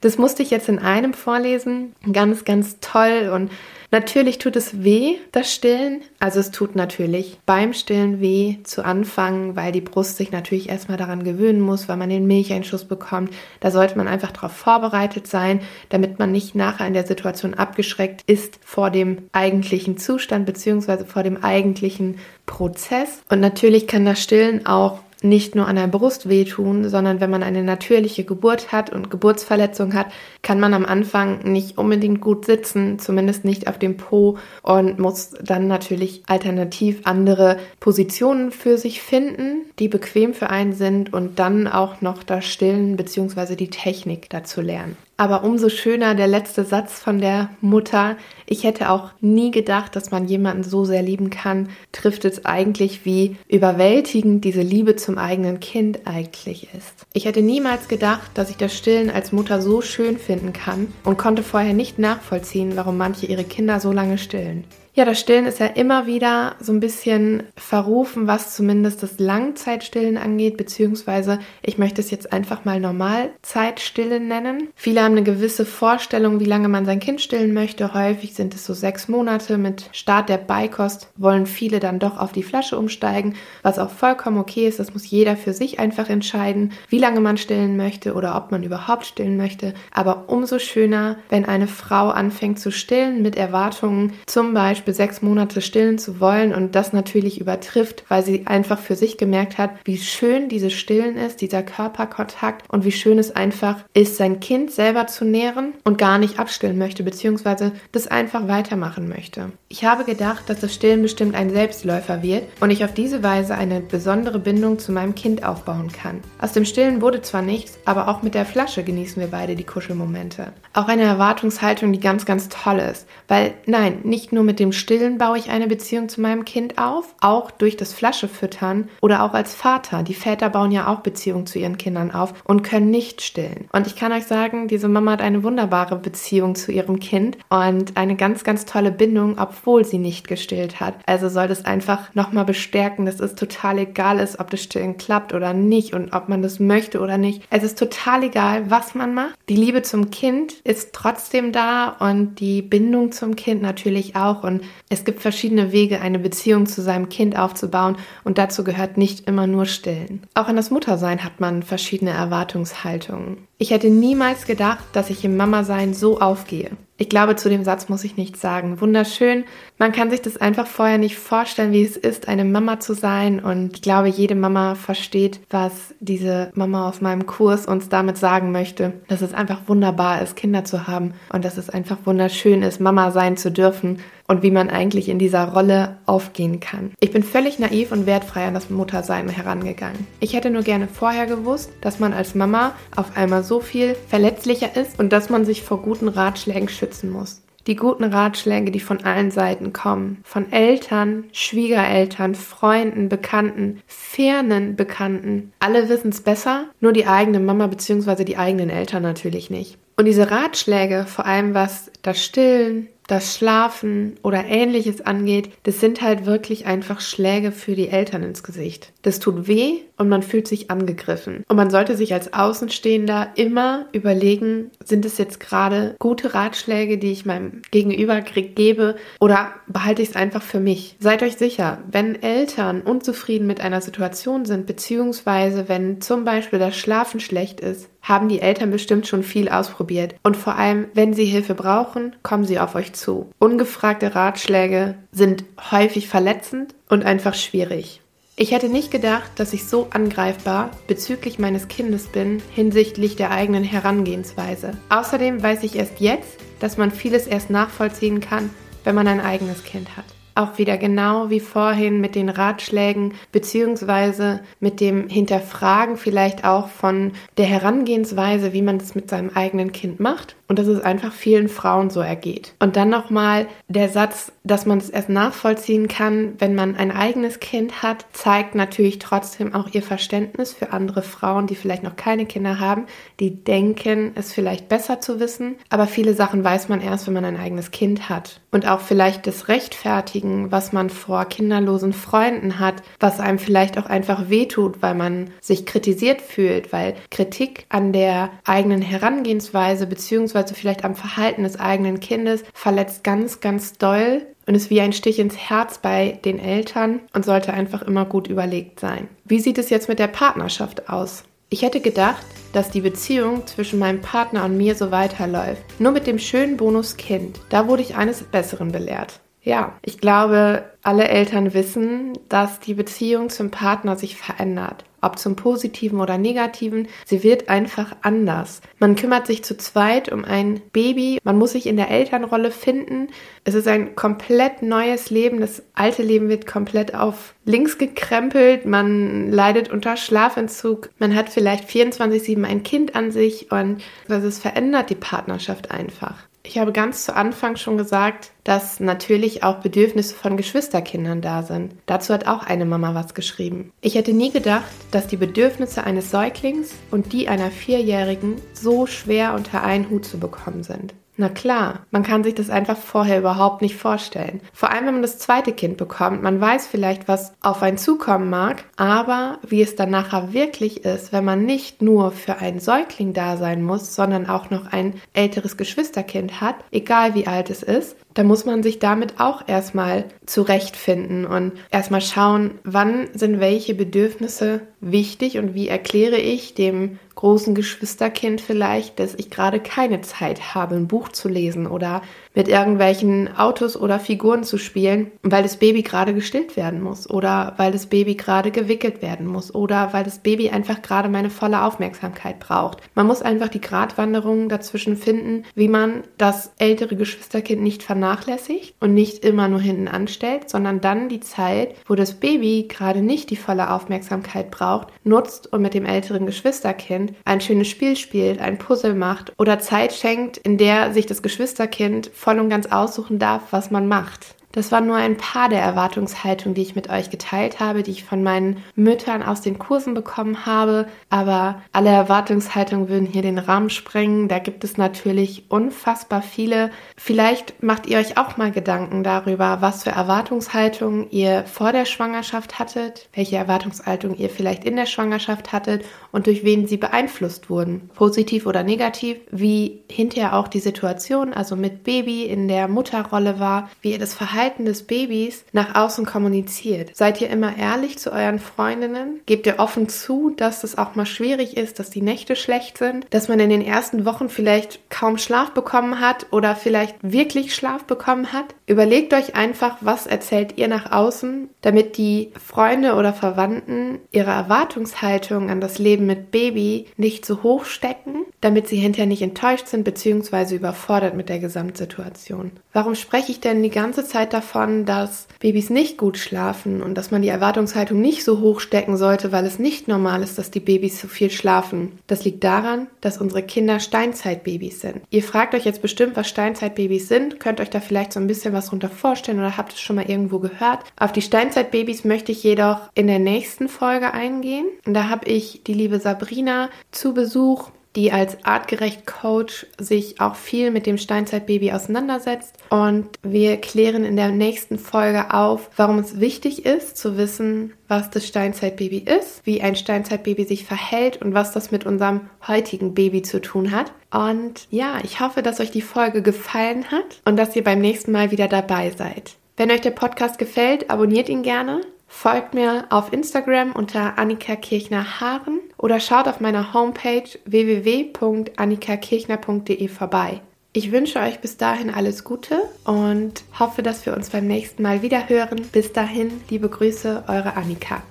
Das 0.02 0.20
musste 0.20 0.44
ich 0.44 0.52
jetzt 0.52 0.70
in 0.70 0.78
einem 0.78 1.16
vorlesen. 1.16 1.96
Ganz, 2.14 2.46
ganz 2.46 2.78
toll. 2.80 3.32
Und 3.34 3.50
natürlich 3.90 4.38
tut 4.38 4.56
es 4.56 4.84
weh, 4.84 5.16
das 5.32 5.52
Stillen. 5.52 6.02
Also 6.20 6.40
es 6.40 6.52
tut 6.52 6.76
natürlich 6.76 7.40
beim 7.48 7.74
Stillen 7.74 8.22
weh 8.22 8.58
zu 8.62 8.86
anfangen, 8.86 9.56
weil 9.56 9.72
die 9.72 9.82
Brust 9.82 10.18
sich 10.18 10.32
natürlich 10.32 10.70
erstmal 10.70 11.00
daran 11.00 11.24
gewöhnen 11.24 11.62
muss, 11.62 11.90
weil 11.90 11.98
man 11.98 12.12
den 12.12 12.28
Milcheinschuss 12.28 12.86
bekommt. 12.86 13.34
Da 13.60 13.72
sollte 13.72 13.98
man 13.98 14.08
einfach 14.08 14.32
darauf 14.32 14.52
vorbereitet 14.52 15.26
sein, 15.26 15.62
damit 15.90 16.20
man 16.20 16.32
nicht 16.32 16.54
nachher 16.54 16.86
in 16.86 16.94
der 16.94 17.08
Situation 17.08 17.56
abgeschreckt 17.56 18.22
ist 18.28 18.60
vor 18.64 18.92
dem 18.92 19.24
eigentlichen 19.32 19.98
Zustand 19.98 20.46
bzw. 20.46 21.06
vor 21.06 21.24
dem 21.24 21.44
eigentlichen 21.44 22.20
Prozess. 22.46 23.24
Und 23.30 23.40
natürlich 23.40 23.88
kann 23.88 24.06
das 24.06 24.22
Stillen 24.22 24.68
auch 24.68 25.00
nicht 25.24 25.56
nur 25.56 25.68
an 25.68 25.76
der 25.76 25.88
Brust 25.88 26.30
wehtun, 26.30 26.90
sondern 26.90 27.20
wenn 27.20 27.30
man 27.30 27.44
eine 27.44 27.64
natürliche 27.64 28.24
Geburt 28.24 28.72
hat 28.72 28.92
und 28.92 29.10
Geburtsverletzung 29.10 29.94
hat, 29.94 30.08
kann 30.42 30.60
man 30.60 30.74
am 30.74 30.86
Anfang 30.86 31.40
nicht 31.52 31.78
unbedingt 31.78 32.22
gut 32.22 32.46
sitzen, 32.46 33.00
zumindest 33.00 33.46
nicht 33.46 33.68
auf 33.68 33.80
dem 33.80 33.98
Po 33.98 34.38
und 34.62 35.00
muss 35.00 35.32
dann 35.42 35.68
natürlich 35.68 36.24
alternativ 36.28 37.02
andere 37.06 37.58
Positionen 37.80 38.52
für 38.52 38.78
sich 38.78 39.02
finden, 39.02 39.66
die 39.80 39.88
bequem 39.88 40.34
für 40.34 40.50
einen 40.50 40.74
sind 40.74 41.14
und 41.14 41.40
dann 41.40 41.68
auch 41.68 42.02
noch 42.02 42.24
das 42.24 42.46
Stillen 42.46 42.98
bzw. 42.98 43.56
die 43.56 43.70
Technik 43.70 44.30
dazu 44.30 44.62
lernen. 44.62 44.98
Aber 45.20 45.44
umso 45.44 45.70
schöner 45.70 46.14
der 46.14 46.28
letzte 46.28 46.64
Satz 46.64 47.00
von 47.00 47.20
der 47.20 47.50
Mutter. 47.60 48.18
Ich 48.46 48.64
hätte 48.64 48.92
auch 48.92 49.10
nie 49.20 49.50
gedacht, 49.50 49.96
dass 49.96 50.12
man 50.12 50.28
jemanden 50.28 50.64
so 50.64 50.86
sehr 50.86 51.02
lieben 51.02 51.32
kann, 51.32 51.70
trifft 51.92 52.24
es 52.24 52.46
eigentlich, 52.46 53.04
wie 53.04 53.36
überwältigend 53.48 54.46
diese 54.46 54.62
Liebe 54.62 54.96
zum 54.96 55.18
eigenen 55.18 55.60
Kind 55.60 56.06
eigentlich 56.06 56.70
ist. 56.78 57.08
Ich 57.14 57.26
hätte 57.26 57.42
niemals 57.42 57.88
gedacht, 57.88 58.30
dass 58.36 58.52
ich 58.52 58.58
das 58.58 58.78
Stillen 58.78 59.10
als 59.10 59.32
Mutter 59.32 59.60
so 59.60 59.82
schön 59.82 60.20
finden 60.20 60.54
kann 60.54 60.94
und 61.04 61.18
konnte 61.18 61.42
vorher 61.42 61.74
nicht 61.74 61.98
nachvollziehen, 61.98 62.76
warum 62.76 62.98
manche 62.98 63.26
ihre 63.26 63.44
Kinder 63.44 63.80
so 63.80 63.92
lange 63.92 64.20
stillen. 64.20 64.66
Ja, 64.98 65.06
das 65.06 65.20
Stillen 65.20 65.46
ist 65.46 65.60
ja 65.60 65.68
immer 65.68 66.08
wieder 66.08 66.56
so 66.60 66.72
ein 66.72 66.80
bisschen 66.80 67.44
verrufen, 67.56 68.26
was 68.26 68.56
zumindest 68.56 69.04
das 69.04 69.20
Langzeitstillen 69.20 70.18
angeht, 70.18 70.58
beziehungsweise 70.58 71.38
ich 71.62 71.78
möchte 71.78 72.02
es 72.02 72.10
jetzt 72.10 72.34
einfach 72.34 72.66
mal 72.66 72.80
Normalzeitstillen 72.80 74.28
nennen. 74.28 74.70
Viele 74.74 75.04
haben 75.04 75.12
eine 75.12 75.22
gewisse 75.22 75.68
Vorstellung, 75.68 76.40
wie 76.40 76.46
lange 76.46 76.68
man 76.68 76.86
sein 76.86 77.00
Kind 77.00 77.22
stillen 77.22 77.54
möchte. 77.54 77.94
Häufig 77.94 78.34
sind 78.34 78.56
es 78.56 78.66
so 78.66 78.74
sechs 78.74 79.08
Monate. 79.08 79.60
Mit 79.60 79.88
Start 79.92 80.30
der 80.30 80.40
Beikost 80.40 81.12
wollen 81.16 81.46
viele 81.46 81.80
dann 81.80 82.00
doch 82.00 82.18
auf 82.18 82.32
die 82.32 82.42
Flasche 82.42 82.76
umsteigen, 82.76 83.36
was 83.62 83.78
auch 83.78 83.92
vollkommen 83.92 84.40
okay 84.40 84.68
ist. 84.68 84.80
Das 84.80 84.96
muss 84.96 85.08
jeder 85.08 85.38
für 85.38 85.54
sich 85.54 85.78
einfach 85.78 86.10
entscheiden, 86.10 86.72
wie 86.90 86.98
lange 86.98 87.20
man 87.20 87.38
stillen 87.38 87.78
möchte 87.78 88.16
oder 88.16 88.36
ob 88.36 88.50
man 88.50 88.64
überhaupt 88.64 89.06
stillen 89.06 89.38
möchte. 89.38 89.76
Aber 89.94 90.24
umso 90.26 90.58
schöner, 90.58 91.18
wenn 91.30 91.46
eine 91.46 91.68
Frau 91.68 92.10
anfängt 92.10 92.60
zu 92.60 92.72
stillen 92.72 93.22
mit 93.22 93.36
Erwartungen, 93.36 94.14
zum 94.26 94.56
Beispiel 94.56 94.87
Beispiel 94.88 94.94
sechs 94.94 95.22
Monate 95.22 95.62
stillen 95.62 95.98
zu 95.98 96.22
wollen 96.22 96.54
und 96.54 96.74
das 96.74 96.94
natürlich 96.94 97.42
übertrifft, 97.42 98.06
weil 98.08 98.24
sie 98.24 98.48
einfach 98.48 98.80
für 98.80 98.96
sich 98.96 99.18
gemerkt 99.18 99.58
hat, 99.58 99.72
wie 99.84 99.98
schön 99.98 100.48
dieses 100.48 100.74
Stillen 100.74 101.18
ist, 101.18 101.42
dieser 101.42 101.62
Körperkontakt 101.62 102.70
und 102.70 102.86
wie 102.86 102.92
schön 102.92 103.20
es 103.20 103.36
einfach 103.36 103.84
ist, 103.94 104.16
sein 104.16 104.40
Kind 104.40 104.72
selber 104.72 105.08
zu 105.08 105.26
nähren 105.26 105.74
und 105.84 105.98
gar 105.98 106.18
nicht 106.18 106.40
abstillen 106.40 106.78
möchte, 106.78 107.04
beziehungsweise 107.04 107.74
das 107.92 108.08
einfach 108.08 108.48
weitermachen 108.48 109.10
möchte. 109.10 109.52
Ich 109.68 109.84
habe 109.84 110.06
gedacht, 110.06 110.50
dass 110.50 110.62
das 110.62 110.74
Stillen 110.74 111.02
bestimmt 111.02 111.36
ein 111.36 111.50
Selbstläufer 111.50 112.24
wird 112.24 112.44
und 112.62 112.72
ich 112.72 112.86
auf 112.86 112.94
diese 112.94 113.22
Weise 113.24 113.56
eine 113.56 113.82
besondere 113.82 114.40
Bindung 114.40 114.80
zu 114.80 114.94
meinem 114.94 115.16
Kind 115.16 115.44
aufbauen 115.44 115.92
kann. 115.92 116.22
Aus 116.40 116.54
dem 116.54 116.64
Stillen 116.64 117.02
wurde 117.02 117.22
zwar 117.22 117.42
nichts, 117.42 117.78
aber 117.84 118.08
auch 118.08 118.22
mit 118.22 118.36
der 118.36 118.46
Flasche 118.46 118.84
genießen 118.84 119.22
wir 119.22 119.30
beide 119.30 119.58
die 119.58 119.66
Kuschelmomente. 119.66 120.54
Auch 120.74 120.88
eine 120.88 121.04
Erwartungshaltung, 121.04 121.92
die 121.92 122.00
ganz, 122.00 122.26
ganz 122.26 122.48
toll 122.48 122.80
ist, 122.80 123.06
weil 123.28 123.54
nein, 123.66 124.00
nicht 124.04 124.32
nur 124.32 124.46
mit 124.46 124.60
dem 124.60 124.72
Stillen 124.78 125.18
baue 125.18 125.38
ich 125.38 125.50
eine 125.50 125.68
Beziehung 125.68 126.08
zu 126.08 126.22
meinem 126.22 126.46
Kind 126.46 126.78
auf, 126.78 127.14
auch 127.20 127.52
durch 127.52 127.76
das 127.76 127.94
Flaschefüttern 127.94 128.90
oder 129.02 129.24
auch 129.24 129.34
als 129.34 129.54
Vater. 129.54 130.04
Die 130.04 130.14
Väter 130.14 130.50
bauen 130.50 130.72
ja 130.72 130.88
auch 130.88 131.02
Beziehungen 131.02 131.48
zu 131.48 131.60
ihren 131.60 131.78
Kindern 131.78 132.12
auf 132.12 132.34
und 132.46 132.64
können 132.64 132.90
nicht 132.90 133.22
stillen. 133.22 133.68
Und 133.72 133.88
ich 133.88 133.96
kann 133.96 134.12
euch 134.12 134.26
sagen, 134.26 134.68
diese 134.68 134.88
Mama 134.88 135.12
hat 135.12 135.22
eine 135.22 135.44
wunderbare 135.44 135.98
Beziehung 135.98 136.56
zu 136.56 136.72
ihrem 136.72 137.00
Kind 137.00 137.38
und 137.50 137.98
eine 137.98 138.16
ganz, 138.16 138.44
ganz 138.44 138.66
tolle 138.66 138.92
Bindung, 138.92 139.38
obwohl 139.38 139.84
sie 139.84 139.98
nicht 139.98 140.28
gestillt 140.28 140.80
hat. 140.80 140.96
Also 141.06 141.30
soll 141.30 141.48
das 141.48 141.66
einfach 141.66 142.14
nochmal 142.16 142.46
bestärken, 142.46 143.06
dass 143.06 143.20
es 143.20 143.36
total 143.36 143.80
egal 143.80 144.20
ist, 144.20 144.40
ob 144.40 144.50
das 144.50 144.64
Stillen 144.64 144.98
klappt 144.98 145.34
oder 145.34 145.54
nicht 145.54 145.94
und 145.94 146.14
ob 146.14 146.30
man 146.30 146.42
das 146.42 146.60
möchte 146.60 147.00
oder 147.00 147.18
nicht. 147.18 147.44
Es 147.50 147.64
ist 147.64 147.78
total 147.80 148.24
egal, 148.24 148.70
was 148.70 148.96
man 148.96 149.14
macht. 149.14 149.36
Die 149.50 149.56
Liebe 149.56 149.82
zum 149.82 150.12
Kind 150.12 150.54
ist 150.64 150.94
trotzdem 150.94 151.52
da 151.52 151.90
und 151.90 152.36
die 152.40 152.62
Bindung 152.62 153.12
zum 153.12 153.36
Kind 153.36 153.62
natürlich 153.62 154.16
auch. 154.16 154.44
Und 154.44 154.62
es 154.90 155.06
gibt 155.06 155.22
verschiedene 155.22 155.72
Wege, 155.72 156.02
eine 156.02 156.20
Beziehung 156.20 156.66
zu 156.66 156.82
seinem 156.82 157.10
Kind 157.10 157.38
aufzubauen 157.38 157.98
und 158.24 158.38
dazu 158.38 158.64
gehört 158.64 158.98
nicht 158.98 159.28
immer 159.28 159.48
nur 159.48 159.66
Stillen. 159.66 160.24
Auch 160.34 160.48
an 160.48 160.56
das 160.56 160.72
Muttersein 160.72 161.24
hat 161.24 161.40
man 161.40 161.64
verschiedene 161.64 162.12
Erwartungshaltungen. 162.12 163.48
Ich 163.58 163.72
hätte 163.72 163.90
niemals 163.90 164.46
gedacht, 164.46 164.86
dass 164.94 165.10
ich 165.10 165.26
im 165.26 165.36
Mama-Sein 165.36 165.94
so 165.94 166.20
aufgehe. 166.20 166.72
Ich 167.00 167.10
glaube, 167.10 167.36
zu 167.36 167.48
dem 167.48 167.64
Satz 167.64 167.90
muss 167.90 168.04
ich 168.04 168.18
nichts 168.18 168.42
sagen. 168.42 168.82
Wunderschön. 168.82 169.46
Man 169.78 169.92
kann 169.92 170.10
sich 170.10 170.22
das 170.22 170.38
einfach 170.38 170.66
vorher 170.66 170.98
nicht 170.98 171.16
vorstellen, 171.16 171.72
wie 171.72 171.84
es 171.84 171.96
ist, 171.96 172.28
eine 172.28 172.44
Mama 172.44 172.80
zu 172.80 172.94
sein. 172.94 173.40
Und 173.40 173.76
ich 173.76 173.82
glaube, 173.84 174.08
jede 174.08 174.34
Mama 174.34 174.74
versteht, 174.74 175.40
was 175.52 175.94
diese 176.00 176.52
Mama 176.56 176.90
auf 176.90 177.02
meinem 177.02 177.28
Kurs 177.28 177.68
uns 177.68 177.90
damit 177.90 178.18
sagen 178.18 178.52
möchte. 178.52 178.94
Dass 179.08 179.22
es 179.22 179.36
einfach 179.36 179.62
wunderbar 179.68 180.24
ist, 180.24 180.36
Kinder 180.36 180.66
zu 180.66 180.88
haben. 180.88 181.14
Und 181.32 181.46
dass 181.46 181.58
es 181.58 181.70
einfach 181.70 181.98
wunderschön 182.06 182.64
ist, 182.64 182.82
Mama 182.82 183.12
sein 183.12 183.38
zu 183.38 183.52
dürfen. 183.52 184.00
Und 184.28 184.44
wie 184.44 184.52
man 184.52 184.70
eigentlich 184.70 185.08
in 185.08 185.20
dieser 185.20 185.46
Rolle 185.46 185.98
aufgehen 186.06 186.60
kann. 186.60 186.92
Ich 187.00 187.12
bin 187.12 187.24
völlig 187.24 187.60
naiv 187.60 187.92
und 187.94 188.06
wertfrei 188.06 188.46
an 188.46 188.54
das 188.54 188.70
Muttersein 188.70 189.30
herangegangen. 189.30 190.06
Ich 190.20 190.34
hätte 190.34 190.50
nur 190.50 190.64
gerne 190.64 190.88
vorher 190.88 191.28
gewusst, 191.28 191.72
dass 191.80 192.00
man 192.00 192.14
als 192.14 192.36
Mama 192.36 192.74
auf 192.96 193.16
einmal 193.16 193.44
so 193.44 193.62
viel 193.62 193.96
verletzlicher 194.10 194.76
ist 194.76 195.00
und 195.00 195.14
dass 195.14 195.30
man 195.30 195.46
sich 195.46 195.64
vor 195.64 195.82
guten 195.82 196.10
Ratschlägen 196.10 196.68
schützen 196.68 197.10
muss. 197.10 197.42
Die 197.68 197.76
guten 197.76 198.06
Ratschläge, 198.06 198.72
die 198.72 198.80
von 198.80 199.04
allen 199.04 199.30
Seiten 199.30 199.74
kommen. 199.74 200.20
Von 200.24 200.54
Eltern, 200.54 201.26
Schwiegereltern, 201.34 202.34
Freunden, 202.34 203.10
Bekannten, 203.10 203.82
fernen 203.88 204.78
Bekannten. 204.78 205.52
Alle 205.60 205.90
wissen 205.90 206.12
es 206.12 206.22
besser, 206.22 206.66
nur 206.80 206.94
die 206.94 207.08
eigene 207.08 207.42
Mama 207.42 207.68
bzw. 207.68 208.24
die 208.24 208.38
eigenen 208.38 208.70
Eltern 208.70 209.04
natürlich 209.04 209.50
nicht. 209.50 209.78
Und 209.98 210.06
diese 210.06 210.32
Ratschläge, 210.32 211.06
vor 211.08 211.26
allem 211.26 211.54
was 211.54 211.92
das 212.04 212.24
Stillen, 212.24 212.88
das 213.08 213.36
Schlafen 213.36 214.18
oder 214.22 214.46
ähnliches 214.46 215.02
angeht, 215.02 215.50
das 215.64 215.80
sind 215.80 216.02
halt 216.02 216.26
wirklich 216.26 216.66
einfach 216.66 217.00
Schläge 217.00 217.52
für 217.52 217.76
die 217.76 217.88
Eltern 217.88 218.24
ins 218.24 218.44
Gesicht. 218.44 218.92
Das 219.02 219.20
tut 219.20 219.48
weh 219.48 219.80
und 219.98 220.10
man 220.10 220.22
fühlt 220.22 220.48
sich 220.48 220.70
angegriffen. 220.70 221.44
Und 221.48 221.56
man 221.56 221.70
sollte 221.70 221.96
sich 221.96 222.14
als 222.14 222.34
Außenstehender 222.34 223.30
immer 223.36 223.86
überlegen, 223.94 224.72
sind 224.84 225.06
es 225.06 225.18
jetzt 225.18 225.40
gerade 225.40 225.96
gute 226.00 226.34
Ratschläge, 226.34 226.98
die 226.98 227.12
ich 227.12 227.26
meinem 227.26 227.62
Gegenüber 227.72 228.22
gebe 228.22 228.96
oder 229.20 229.54
behalte 229.68 230.02
ich 230.02 230.10
es 230.10 230.16
einfach 230.16 230.44
für 230.44 230.60
mich? 230.60 230.98
Seid 231.00 231.24
euch 231.24 231.38
sicher, 231.38 231.80
wenn 231.90 232.22
Eltern 232.22 232.82
unzufrieden 232.82 233.48
mit 233.48 233.62
einer 233.62 233.82
Situation 233.82 234.46
sind, 234.46 234.66
beziehungsweise 234.66 235.70
wenn 235.70 236.02
zum 236.02 236.26
Beispiel 236.26 236.60
das 236.60 236.76
Schlafen 236.76 237.20
schlecht 237.20 237.62
ist, 237.62 237.90
haben 238.08 238.30
die 238.30 238.42
Eltern 238.42 238.72
bestimmt 238.72 239.08
schon 239.08 239.24
viel 239.24 239.50
ausprobiert. 239.50 240.16
Und 240.24 240.38
vor 240.38 240.56
allem, 240.56 240.88
wenn 240.94 241.14
sie 241.14 241.26
Hilfe 241.26 241.56
brauchen, 241.56 242.16
kommen 242.24 242.46
sie 242.46 242.60
auf 242.60 242.76
euch 242.76 242.94
zu. 242.94 243.30
Ungefragte 243.40 244.16
Ratschläge 244.16 244.96
sind 245.12 245.44
häufig 245.72 246.08
verletzend 246.08 246.74
und 246.90 247.06
einfach 247.06 247.34
schwierig. 247.34 248.02
Ich 248.36 248.52
hätte 248.52 248.70
nicht 248.70 248.92
gedacht, 248.92 249.32
dass 249.38 249.54
ich 249.54 249.66
so 249.66 249.88
angreifbar 249.90 250.70
bezüglich 250.86 251.40
meines 251.40 251.68
Kindes 251.68 252.08
bin 252.08 252.42
hinsichtlich 252.54 253.16
der 253.16 253.32
eigenen 253.32 253.64
Herangehensweise. 253.64 254.78
Außerdem 254.90 255.42
weiß 255.42 255.64
ich 255.64 255.76
erst 255.76 256.00
jetzt, 256.00 256.38
dass 256.60 256.78
man 256.78 256.92
vieles 256.92 257.26
erst 257.26 257.50
nachvollziehen 257.50 258.20
kann, 258.20 258.52
wenn 258.84 258.94
man 258.94 259.08
ein 259.08 259.22
eigenes 259.22 259.64
Kind 259.64 259.98
hat 259.98 260.17
auch 260.38 260.58
wieder 260.58 260.78
genau 260.78 261.30
wie 261.30 261.40
vorhin 261.40 262.00
mit 262.00 262.16
den 262.16 262.30
Ratschlägen 262.30 263.14
beziehungsweise 263.32 264.42
mit 264.60 264.80
dem 264.80 265.10
Hinterfragen 265.10 265.98
vielleicht 265.98 266.46
auch 266.46 266.68
von 266.68 267.14
der 267.38 267.46
Herangehensweise, 267.46 268.54
wie 268.54 268.62
man 268.62 268.78
es 268.78 268.96
mit 268.96 269.10
seinem 269.10 269.32
eigenen 269.34 269.72
Kind 269.72 270.00
macht 270.00 270.36
und 270.48 270.60
dass 270.60 270.68
es 270.68 270.82
einfach 270.82 271.12
vielen 271.12 271.50
Frauen 271.50 271.90
so 271.90 272.00
ergeht. 272.00 272.54
Und 272.60 272.76
dann 272.76 272.90
nochmal 272.90 273.48
der 273.68 273.90
Satz, 273.90 274.32
dass 274.44 274.66
man 274.66 274.78
es 274.78 274.90
erst 274.90 275.10
nachvollziehen 275.10 275.88
kann, 275.88 276.34
wenn 276.40 276.56
man 276.56 276.76
ein 276.76 276.92
eigenes 276.92 277.40
Kind 277.40 277.84
hat, 277.84 278.06
zeigt 278.14 278.56
natürlich 278.56 279.00
trotzdem 279.00 279.54
auch 279.54 279.68
ihr 279.74 279.84
Verständnis 279.84 280.54
für 280.54 280.72
andere 280.72 281.02
Frauen, 281.02 281.48
die 281.48 281.56
vielleicht 281.56 281.84
noch 281.84 281.96
keine 281.96 282.26
Kinder 282.26 282.60
haben, 282.60 282.86
die 283.20 283.44
denken, 283.44 284.12
es 284.16 284.32
vielleicht 284.32 284.70
besser 284.70 285.02
zu 285.02 285.20
wissen. 285.20 285.56
Aber 285.70 285.88
viele 285.88 286.14
Sachen 286.14 286.44
weiß 286.44 286.70
man 286.70 286.82
erst, 286.82 287.08
wenn 287.08 287.14
man 287.14 287.26
ein 287.26 287.38
eigenes 287.38 287.72
Kind 287.72 288.10
hat. 288.10 288.40
Und 288.52 288.68
auch 288.68 288.80
vielleicht 288.80 289.28
das 289.28 289.50
Rechtfertigen, 289.50 290.27
was 290.50 290.74
man 290.74 290.90
vor 290.90 291.26
kinderlosen 291.26 291.94
Freunden 291.94 292.60
hat, 292.60 292.84
was 293.00 293.20
einem 293.20 293.40
vielleicht 293.40 293.78
auch 293.78 293.86
einfach 293.86 294.30
wehtut, 294.30 294.82
weil 294.82 294.96
man 294.96 295.32
sich 295.42 295.66
kritisiert 295.66 296.22
fühlt, 296.22 296.72
weil 296.72 296.96
Kritik 297.12 297.66
an 297.70 297.94
der 297.94 298.30
eigenen 298.46 298.82
Herangehensweise 298.82 299.88
bzw 299.88 300.54
vielleicht 300.54 300.84
am 300.86 300.96
Verhalten 300.96 301.44
des 301.44 301.60
eigenen 301.60 302.00
Kindes 302.00 302.44
verletzt 302.54 303.04
ganz, 303.04 303.40
ganz 303.40 303.74
doll 303.74 304.26
und 304.46 304.56
ist 304.56 304.70
wie 304.70 304.82
ein 304.82 304.94
Stich 304.94 305.20
ins 305.20 305.38
Herz 305.38 305.78
bei 305.80 306.20
den 306.24 306.40
Eltern 306.40 307.02
und 307.14 307.26
sollte 307.26 307.54
einfach 307.54 307.82
immer 307.82 308.06
gut 308.06 308.28
überlegt 308.28 308.80
sein. 308.80 309.08
Wie 309.26 309.40
sieht 309.40 309.58
es 309.58 309.70
jetzt 309.70 309.90
mit 309.90 310.00
der 310.00 310.08
Partnerschaft 310.08 310.90
aus? 310.90 311.24
Ich 311.50 311.62
hätte 311.62 311.80
gedacht, 311.80 312.26
dass 312.52 312.72
die 312.72 312.82
Beziehung 312.82 313.48
zwischen 313.48 313.80
meinem 313.80 314.02
Partner 314.02 314.44
und 314.44 314.58
mir 314.58 314.76
so 314.76 314.92
weiterläuft. 314.92 315.64
Nur 315.80 315.94
mit 315.94 316.06
dem 316.06 316.20
schönen 316.20 316.58
Bonus 316.58 316.98
Kind. 316.98 317.40
Da 317.50 317.68
wurde 317.68 317.84
ich 317.84 317.96
eines 317.96 318.24
Besseren 318.24 318.72
belehrt. 318.72 319.22
Ja, 319.48 319.80
ich 319.82 320.00
glaube, 320.00 320.66
alle 320.84 321.08
Eltern 321.08 321.54
wissen, 321.54 322.12
dass 322.28 322.60
die 322.60 322.74
Beziehung 322.74 323.30
zum 323.30 323.50
Partner 323.50 323.96
sich 323.96 324.18
verändert. 324.18 324.84
ob 325.00 325.20
zum 325.20 325.36
Positiven 325.36 326.02
oder 326.02 326.18
Negativen. 326.18 326.88
Sie 327.06 327.22
wird 327.24 327.50
einfach 327.50 327.96
anders. 328.02 328.62
Man 328.80 328.96
kümmert 328.96 329.28
sich 329.28 329.44
zu 329.44 329.56
zweit 329.56 330.12
um 330.12 330.26
ein 330.26 330.60
Baby, 330.74 331.20
man 331.24 331.38
muss 331.38 331.52
sich 331.52 331.68
in 331.68 331.78
der 331.78 331.92
Elternrolle 331.92 332.50
finden. 332.50 333.10
Es 333.46 333.54
ist 333.54 333.68
ein 333.68 333.96
komplett 333.96 334.64
neues 334.64 335.12
Leben. 335.12 335.40
Das 335.40 335.62
alte 335.76 336.02
Leben 336.02 336.30
wird 336.30 336.48
komplett 336.48 336.96
auf 336.96 337.36
links 337.46 337.78
gekrempelt. 337.78 338.66
Man 338.66 339.32
leidet 339.32 339.72
unter 339.72 339.98
Schlafentzug. 339.98 340.90
Man 340.98 341.16
hat 341.16 341.30
vielleicht 341.30 341.70
24-7 341.70 342.44
ein 342.44 342.64
Kind 342.64 342.96
an 342.96 343.12
sich 343.12 343.52
und 343.52 343.84
das 344.08 344.40
verändert 344.40 344.90
die 344.90 344.96
Partnerschaft 344.96 345.70
einfach. 345.70 346.28
Ich 346.48 346.58
habe 346.58 346.72
ganz 346.72 347.04
zu 347.04 347.14
Anfang 347.14 347.58
schon 347.58 347.78
gesagt, 347.78 348.32
dass 348.46 348.80
natürlich 348.80 349.44
auch 349.44 349.58
Bedürfnisse 349.58 350.16
von 350.16 350.38
Geschwisterkindern 350.38 351.22
da 351.22 351.44
sind. 351.44 351.74
Dazu 351.88 352.14
hat 352.14 352.26
auch 352.26 352.42
eine 352.42 352.64
Mama 352.64 352.96
was 352.96 353.14
geschrieben. 353.14 353.74
Ich 353.82 353.96
hätte 353.96 354.14
nie 354.14 354.32
gedacht, 354.32 354.72
dass 354.92 355.08
die 355.08 355.18
Bedürfnisse 355.18 355.84
eines 355.84 356.10
Säuglings 356.10 356.72
und 356.90 357.12
die 357.12 357.28
einer 357.28 357.52
Vierjährigen 357.52 358.36
so 358.54 358.86
schwer 358.88 359.34
unter 359.34 359.62
einen 359.62 359.90
Hut 359.90 360.06
zu 360.06 360.20
bekommen 360.20 360.64
sind. 360.64 360.94
Na 361.20 361.30
klar, 361.30 361.80
man 361.90 362.04
kann 362.04 362.24
sich 362.24 362.36
das 362.36 362.52
einfach 362.52 362.78
vorher 362.78 363.18
überhaupt 363.18 363.64
nicht 363.64 363.76
vorstellen. 363.76 364.40
Vor 364.54 364.70
allem, 364.70 364.86
wenn 364.86 364.94
man 364.94 365.02
das 365.02 365.18
zweite 365.18 365.52
Kind 365.52 365.78
bekommt. 365.78 366.22
Man 366.22 366.40
weiß 366.40 366.68
vielleicht, 366.68 367.08
was 367.08 367.34
auf 367.42 367.64
einen 367.64 367.80
zukommen 367.80 368.30
mag, 368.30 368.66
aber 368.76 369.40
wie 369.48 369.64
es 369.64 369.76
dann 369.76 369.90
nachher 369.90 370.32
wirklich 370.32 370.86
ist, 370.86 371.12
wenn 371.12 371.26
man 371.26 371.44
nicht 371.44 371.82
nur 371.82 372.12
für 372.12 372.38
einen 372.38 372.60
Säugling 372.60 373.14
da 373.14 373.36
sein 373.36 373.64
muss, 373.64 373.96
sondern 373.96 374.30
auch 374.30 374.52
noch 374.52 374.72
ein 374.72 374.94
älteres 375.14 375.58
Geschwisterkind 375.58 376.40
hat, 376.40 376.56
egal 376.70 377.16
wie 377.16 377.26
alt 377.26 377.50
es 377.50 377.64
ist, 377.64 377.96
da 378.18 378.24
muss 378.24 378.46
man 378.46 378.64
sich 378.64 378.80
damit 378.80 379.20
auch 379.20 379.48
erstmal 379.48 380.06
zurechtfinden 380.26 381.28
und 381.28 381.52
erstmal 381.70 382.02
schauen, 382.02 382.58
wann 382.64 383.10
sind 383.14 383.40
welche 383.40 383.76
Bedürfnisse 383.76 384.62
wichtig 384.82 385.38
und 385.38 385.54
wie 385.54 385.68
erkläre 385.68 386.18
ich 386.18 386.56
dem 386.56 386.98
großen 387.14 387.54
Geschwisterkind 387.54 388.42
vielleicht, 388.42 388.98
dass 388.98 389.14
ich 389.14 389.30
gerade 389.30 389.60
keine 389.60 390.02
Zeit 390.02 390.56
habe, 390.56 390.74
ein 390.74 390.88
Buch 390.88 391.10
zu 391.10 391.30
lesen 391.30 391.68
oder 391.68 392.02
mit 392.38 392.48
irgendwelchen 392.48 393.36
Autos 393.36 393.76
oder 393.76 394.00
Figuren 394.00 394.44
zu 394.44 394.60
spielen, 394.60 395.10
weil 395.24 395.42
das 395.42 395.58
Baby 395.58 395.82
gerade 395.82 396.14
gestillt 396.14 396.56
werden 396.56 396.84
muss 396.84 397.10
oder 397.10 397.56
weil 397.58 397.72
das 397.72 397.88
Baby 397.88 398.14
gerade 398.14 398.52
gewickelt 398.52 399.02
werden 399.02 399.26
muss 399.26 399.56
oder 399.56 399.92
weil 399.92 400.04
das 400.04 400.20
Baby 400.20 400.52
einfach 400.52 400.84
gerade 400.84 401.10
meine 401.10 401.32
volle 401.32 401.64
Aufmerksamkeit 401.64 402.40
braucht. 402.40 402.78
Man 402.94 403.08
muss 403.08 403.24
einfach 403.24 403.48
die 403.48 403.60
Gratwanderung 403.60 404.50
dazwischen 404.50 404.98
finden, 404.98 405.46
wie 405.56 405.68
man 405.68 406.04
das 406.20 406.52
ältere 406.60 406.96
Geschwisterkind 406.96 407.64
nicht 407.64 407.82
vernachlässigt 407.82 408.76
und 408.80 408.94
nicht 408.94 409.26
immer 409.26 409.48
nur 409.48 409.60
hinten 409.60 409.88
anstellt, 409.88 410.48
sondern 410.48 410.80
dann 410.80 411.10
die 411.10 411.22
Zeit, 411.22 411.74
wo 411.88 411.96
das 411.96 412.14
Baby 412.14 412.68
gerade 412.70 413.02
nicht 413.02 413.32
die 413.32 413.36
volle 413.36 413.72
Aufmerksamkeit 413.72 414.52
braucht, 414.52 414.90
nutzt 415.04 415.52
und 415.52 415.64
mit 415.64 415.74
dem 415.74 415.88
älteren 415.88 416.28
Geschwisterkind 416.28 417.14
ein 417.26 417.42
schönes 417.42 417.68
Spiel 417.68 417.96
spielt, 417.96 418.40
ein 418.42 418.60
Puzzle 418.60 418.94
macht 418.94 419.34
oder 419.40 419.58
Zeit 419.58 419.92
schenkt, 419.92 420.38
in 420.38 420.60
der 420.60 420.94
sich 420.94 421.08
das 421.08 421.24
Geschwisterkind 421.24 422.12
voll 422.28 422.40
und 422.42 422.50
ganz 422.50 422.66
aussuchen 422.66 423.20
darf, 423.20 423.44
was 423.52 423.72
man 423.72 423.88
macht. 423.88 424.36
Das 424.58 424.72
waren 424.72 424.88
nur 424.88 424.96
ein 424.96 425.18
paar 425.18 425.50
der 425.50 425.62
Erwartungshaltungen, 425.62 426.56
die 426.56 426.64
ich 426.64 426.74
mit 426.74 426.90
euch 426.90 427.12
geteilt 427.12 427.60
habe, 427.60 427.84
die 427.84 427.92
ich 427.92 428.04
von 428.04 428.24
meinen 428.24 428.64
Müttern 428.76 429.22
aus 429.22 429.42
den 429.42 429.60
Kursen 429.60 429.94
bekommen 429.94 430.48
habe. 430.48 430.88
Aber 431.12 431.62
alle 431.74 431.92
Erwartungshaltungen 431.92 432.90
würden 432.90 433.06
hier 433.06 433.22
den 433.22 433.38
Rahmen 433.38 433.70
sprengen. 433.70 434.28
Da 434.28 434.40
gibt 434.40 434.64
es 434.64 434.76
natürlich 434.76 435.44
unfassbar 435.50 436.24
viele. 436.24 436.72
Vielleicht 436.96 437.62
macht 437.62 437.86
ihr 437.86 438.00
euch 438.00 438.18
auch 438.18 438.38
mal 438.38 438.50
Gedanken 438.52 439.04
darüber, 439.04 439.58
was 439.62 439.84
für 439.84 439.92
Erwartungshaltungen 439.92 441.12
ihr 441.12 441.44
vor 441.46 441.72
der 441.72 441.86
Schwangerschaft 441.86 442.58
hattet, 442.58 443.10
welche 443.14 443.36
Erwartungshaltungen 443.36 444.18
ihr 444.18 444.32
vielleicht 444.32 444.64
in 444.64 444.76
der 444.76 444.88
Schwangerschaft 444.88 445.52
hattet 445.54 445.86
und 446.12 446.26
durch 446.26 446.44
wen 446.44 446.68
sie 446.68 446.78
beeinflusst 446.78 447.52
wurden, 447.52 447.92
positiv 447.94 448.48
oder 448.48 448.64
negativ, 448.64 449.18
wie 449.30 449.84
hinterher 449.88 450.36
auch 450.36 450.48
die 450.48 450.62
Situation, 450.62 451.32
also 451.32 451.56
mit 451.56 451.84
Baby 451.84 452.24
in 452.24 452.48
der 452.48 452.68
Mutterrolle 452.68 453.40
war, 453.40 453.70
wie 453.82 453.92
ihr 453.92 454.00
das 454.00 454.16
Verhalten 454.16 454.47
Verhalten 454.48 454.66
des 454.66 454.84
Babys 454.84 455.44
nach 455.52 455.76
außen 455.76 456.06
kommuniziert. 456.06 456.96
Seid 456.96 457.20
ihr 457.20 457.30
immer 457.30 457.58
ehrlich 457.58 458.00
zu 458.00 458.14
euren 458.14 458.40
Freundinnen? 458.40 459.20
Gebt 459.26 459.46
ihr 459.46 459.60
offen 459.60 459.90
zu, 459.90 460.30
dass 460.38 460.64
es 460.64 460.78
auch 460.78 460.96
mal 460.96 461.06
schwierig 461.06 461.58
ist, 461.58 461.80
dass 461.80 461.90
die 461.90 462.02
Nächte 462.02 462.38
schlecht 462.38 462.78
sind, 462.78 463.06
dass 463.10 463.28
man 463.28 463.42
in 463.42 463.50
den 463.50 463.62
ersten 463.62 464.06
Wochen 464.06 464.30
vielleicht 464.30 464.90
kaum 464.90 465.18
Schlaf 465.18 465.52
bekommen 465.52 466.00
hat 466.00 466.28
oder 466.32 466.56
vielleicht 466.56 466.96
wirklich 467.02 467.54
Schlaf 467.54 467.84
bekommen 467.84 468.32
hat? 468.32 468.46
Überlegt 468.68 469.14
euch 469.14 469.36
einfach, 469.36 469.78
was 469.82 470.08
erzählt 470.08 470.58
ihr 470.58 470.70
nach 470.70 470.94
außen, 470.94 471.50
damit 471.62 471.98
die 471.98 472.32
Freunde 472.42 472.96
oder 472.96 473.12
Verwandten 473.12 474.00
ihre 474.12 474.32
Erwartungshaltung 474.32 475.50
an 475.50 475.60
das 475.60 475.78
Leben 475.78 476.06
mit 476.06 476.32
Baby 476.32 476.86
nicht 476.96 477.26
so 477.26 477.44
hoch 477.44 477.66
stecken, 477.66 478.26
damit 478.40 478.70
sie 478.70 478.78
hinterher 478.78 479.08
nicht 479.08 479.22
enttäuscht 479.22 479.68
sind 479.68 479.84
bzw. 479.84 480.56
überfordert 480.56 481.16
mit 481.16 481.28
der 481.28 481.40
Gesamtsituation. 481.40 482.52
Warum 482.72 482.96
spreche 482.96 483.32
ich 483.32 483.40
denn 483.40 483.64
die 483.64 483.70
ganze 483.70 484.06
Zeit 484.06 484.34
davon, 484.38 484.86
dass 484.86 485.28
Babys 485.40 485.70
nicht 485.70 485.98
gut 485.98 486.18
schlafen 486.18 486.82
und 486.82 486.96
dass 486.96 487.12
man 487.12 487.22
die 487.22 487.28
Erwartungshaltung 487.28 488.00
nicht 488.00 488.24
so 488.24 488.40
hoch 488.40 488.60
stecken 488.60 488.98
sollte, 488.98 489.32
weil 489.32 489.46
es 489.46 489.60
nicht 489.60 489.88
normal 489.88 490.24
ist, 490.24 490.38
dass 490.38 490.52
die 490.52 490.60
Babys 490.60 491.02
so 491.02 491.08
viel 491.08 491.30
schlafen. 491.30 492.00
Das 492.08 492.24
liegt 492.24 492.44
daran, 492.44 492.88
dass 493.02 493.20
unsere 493.20 493.44
Kinder 493.44 493.80
Steinzeitbabys 493.80 494.82
sind. 494.82 495.02
Ihr 495.10 495.24
fragt 495.24 495.56
euch 495.56 495.66
jetzt 495.66 495.82
bestimmt, 495.82 496.16
was 496.16 496.28
Steinzeitbabys 496.28 497.08
sind, 497.08 497.40
könnt 497.40 497.60
euch 497.60 497.70
da 497.70 497.80
vielleicht 497.80 498.14
so 498.14 498.20
ein 498.20 498.28
bisschen 498.28 498.54
was 498.54 498.72
runter 498.72 498.90
vorstellen 498.90 499.40
oder 499.40 499.58
habt 499.58 499.74
es 499.74 499.82
schon 499.82 499.96
mal 499.96 500.10
irgendwo 500.10 500.40
gehört. 500.40 500.80
Auf 501.00 501.12
die 501.12 501.22
Steinzeitbabys 501.22 502.04
möchte 502.06 502.32
ich 502.32 502.44
jedoch 502.44 502.90
in 502.94 503.08
der 503.08 503.20
nächsten 503.20 503.68
Folge 503.68 504.14
eingehen. 504.14 504.68
Und 504.86 504.94
da 504.94 505.10
habe 505.10 505.28
ich 505.28 505.64
die 505.66 505.74
liebe 505.74 506.00
Sabrina 506.00 506.70
zu 506.92 507.14
Besuch 507.14 507.72
die 507.98 508.12
als 508.12 508.38
artgerecht 508.46 509.08
Coach 509.08 509.66
sich 509.80 510.22
auch 510.22 510.36
viel 510.36 510.70
mit 510.70 510.86
dem 510.86 511.00
Steinzeitbaby 511.00 511.72
auseinandersetzt. 511.72 512.54
Und 512.70 513.08
wir 513.24 513.58
klären 513.58 514.06
in 514.06 514.16
der 514.16 514.30
nächsten 514.30 514.78
Folge 514.78 515.34
auf, 515.34 515.72
warum 515.76 515.98
es 515.98 516.20
wichtig 516.20 516.64
ist 516.64 516.96
zu 516.96 517.18
wissen, 517.18 517.74
was 517.88 518.12
das 518.12 518.28
Steinzeitbaby 518.28 519.00
ist, 519.00 519.44
wie 519.46 519.62
ein 519.64 519.76
Steinzeitbaby 519.76 520.44
sich 520.44 520.64
verhält 520.64 521.24
und 521.24 521.34
was 521.34 521.54
das 521.54 521.72
mit 521.72 521.88
unserem 521.88 522.30
heutigen 522.48 522.94
Baby 522.94 523.24
zu 523.24 523.42
tun 523.42 523.72
hat. 523.72 523.92
Und 524.12 524.68
ja, 524.70 525.00
ich 525.04 525.20
hoffe, 525.20 525.42
dass 525.42 525.60
euch 525.60 525.72
die 525.72 525.82
Folge 525.82 526.22
gefallen 526.22 526.92
hat 526.92 527.22
und 527.26 527.36
dass 527.36 527.56
ihr 527.56 527.64
beim 527.64 527.82
nächsten 527.82 528.12
Mal 528.12 528.30
wieder 528.30 528.48
dabei 528.48 528.92
seid. 528.92 529.38
Wenn 529.58 529.72
euch 529.72 529.82
der 529.82 529.90
Podcast 529.90 530.38
gefällt, 530.38 530.92
abonniert 530.92 531.30
ihn 531.30 531.42
gerne. 531.42 531.82
Folgt 532.08 532.54
mir 532.54 532.86
auf 532.92 533.12
Instagram 533.12 533.72
unter 533.72 534.20
Annika 534.20 534.56
Kirchner 534.56 535.20
Haaren 535.20 535.60
oder 535.78 536.00
schaut 536.00 536.28
auf 536.28 536.40
meiner 536.40 536.74
Homepage 536.74 537.30
www.annikakirchner.de 537.46 539.88
vorbei. 539.88 540.42
Ich 540.74 540.92
wünsche 540.92 541.20
euch 541.20 541.40
bis 541.40 541.58
dahin 541.58 541.90
alles 541.90 542.24
Gute 542.24 542.62
und 542.84 543.44
hoffe, 543.58 543.82
dass 543.82 544.06
wir 544.06 544.16
uns 544.16 544.30
beim 544.30 544.46
nächsten 544.48 544.84
Mal 544.84 545.02
wieder 545.02 545.28
hören. 545.30 545.62
Bis 545.72 545.92
dahin, 545.94 546.42
liebe 546.50 546.70
Grüße, 546.70 547.24
eure 547.28 547.56
Annika. 547.56 548.04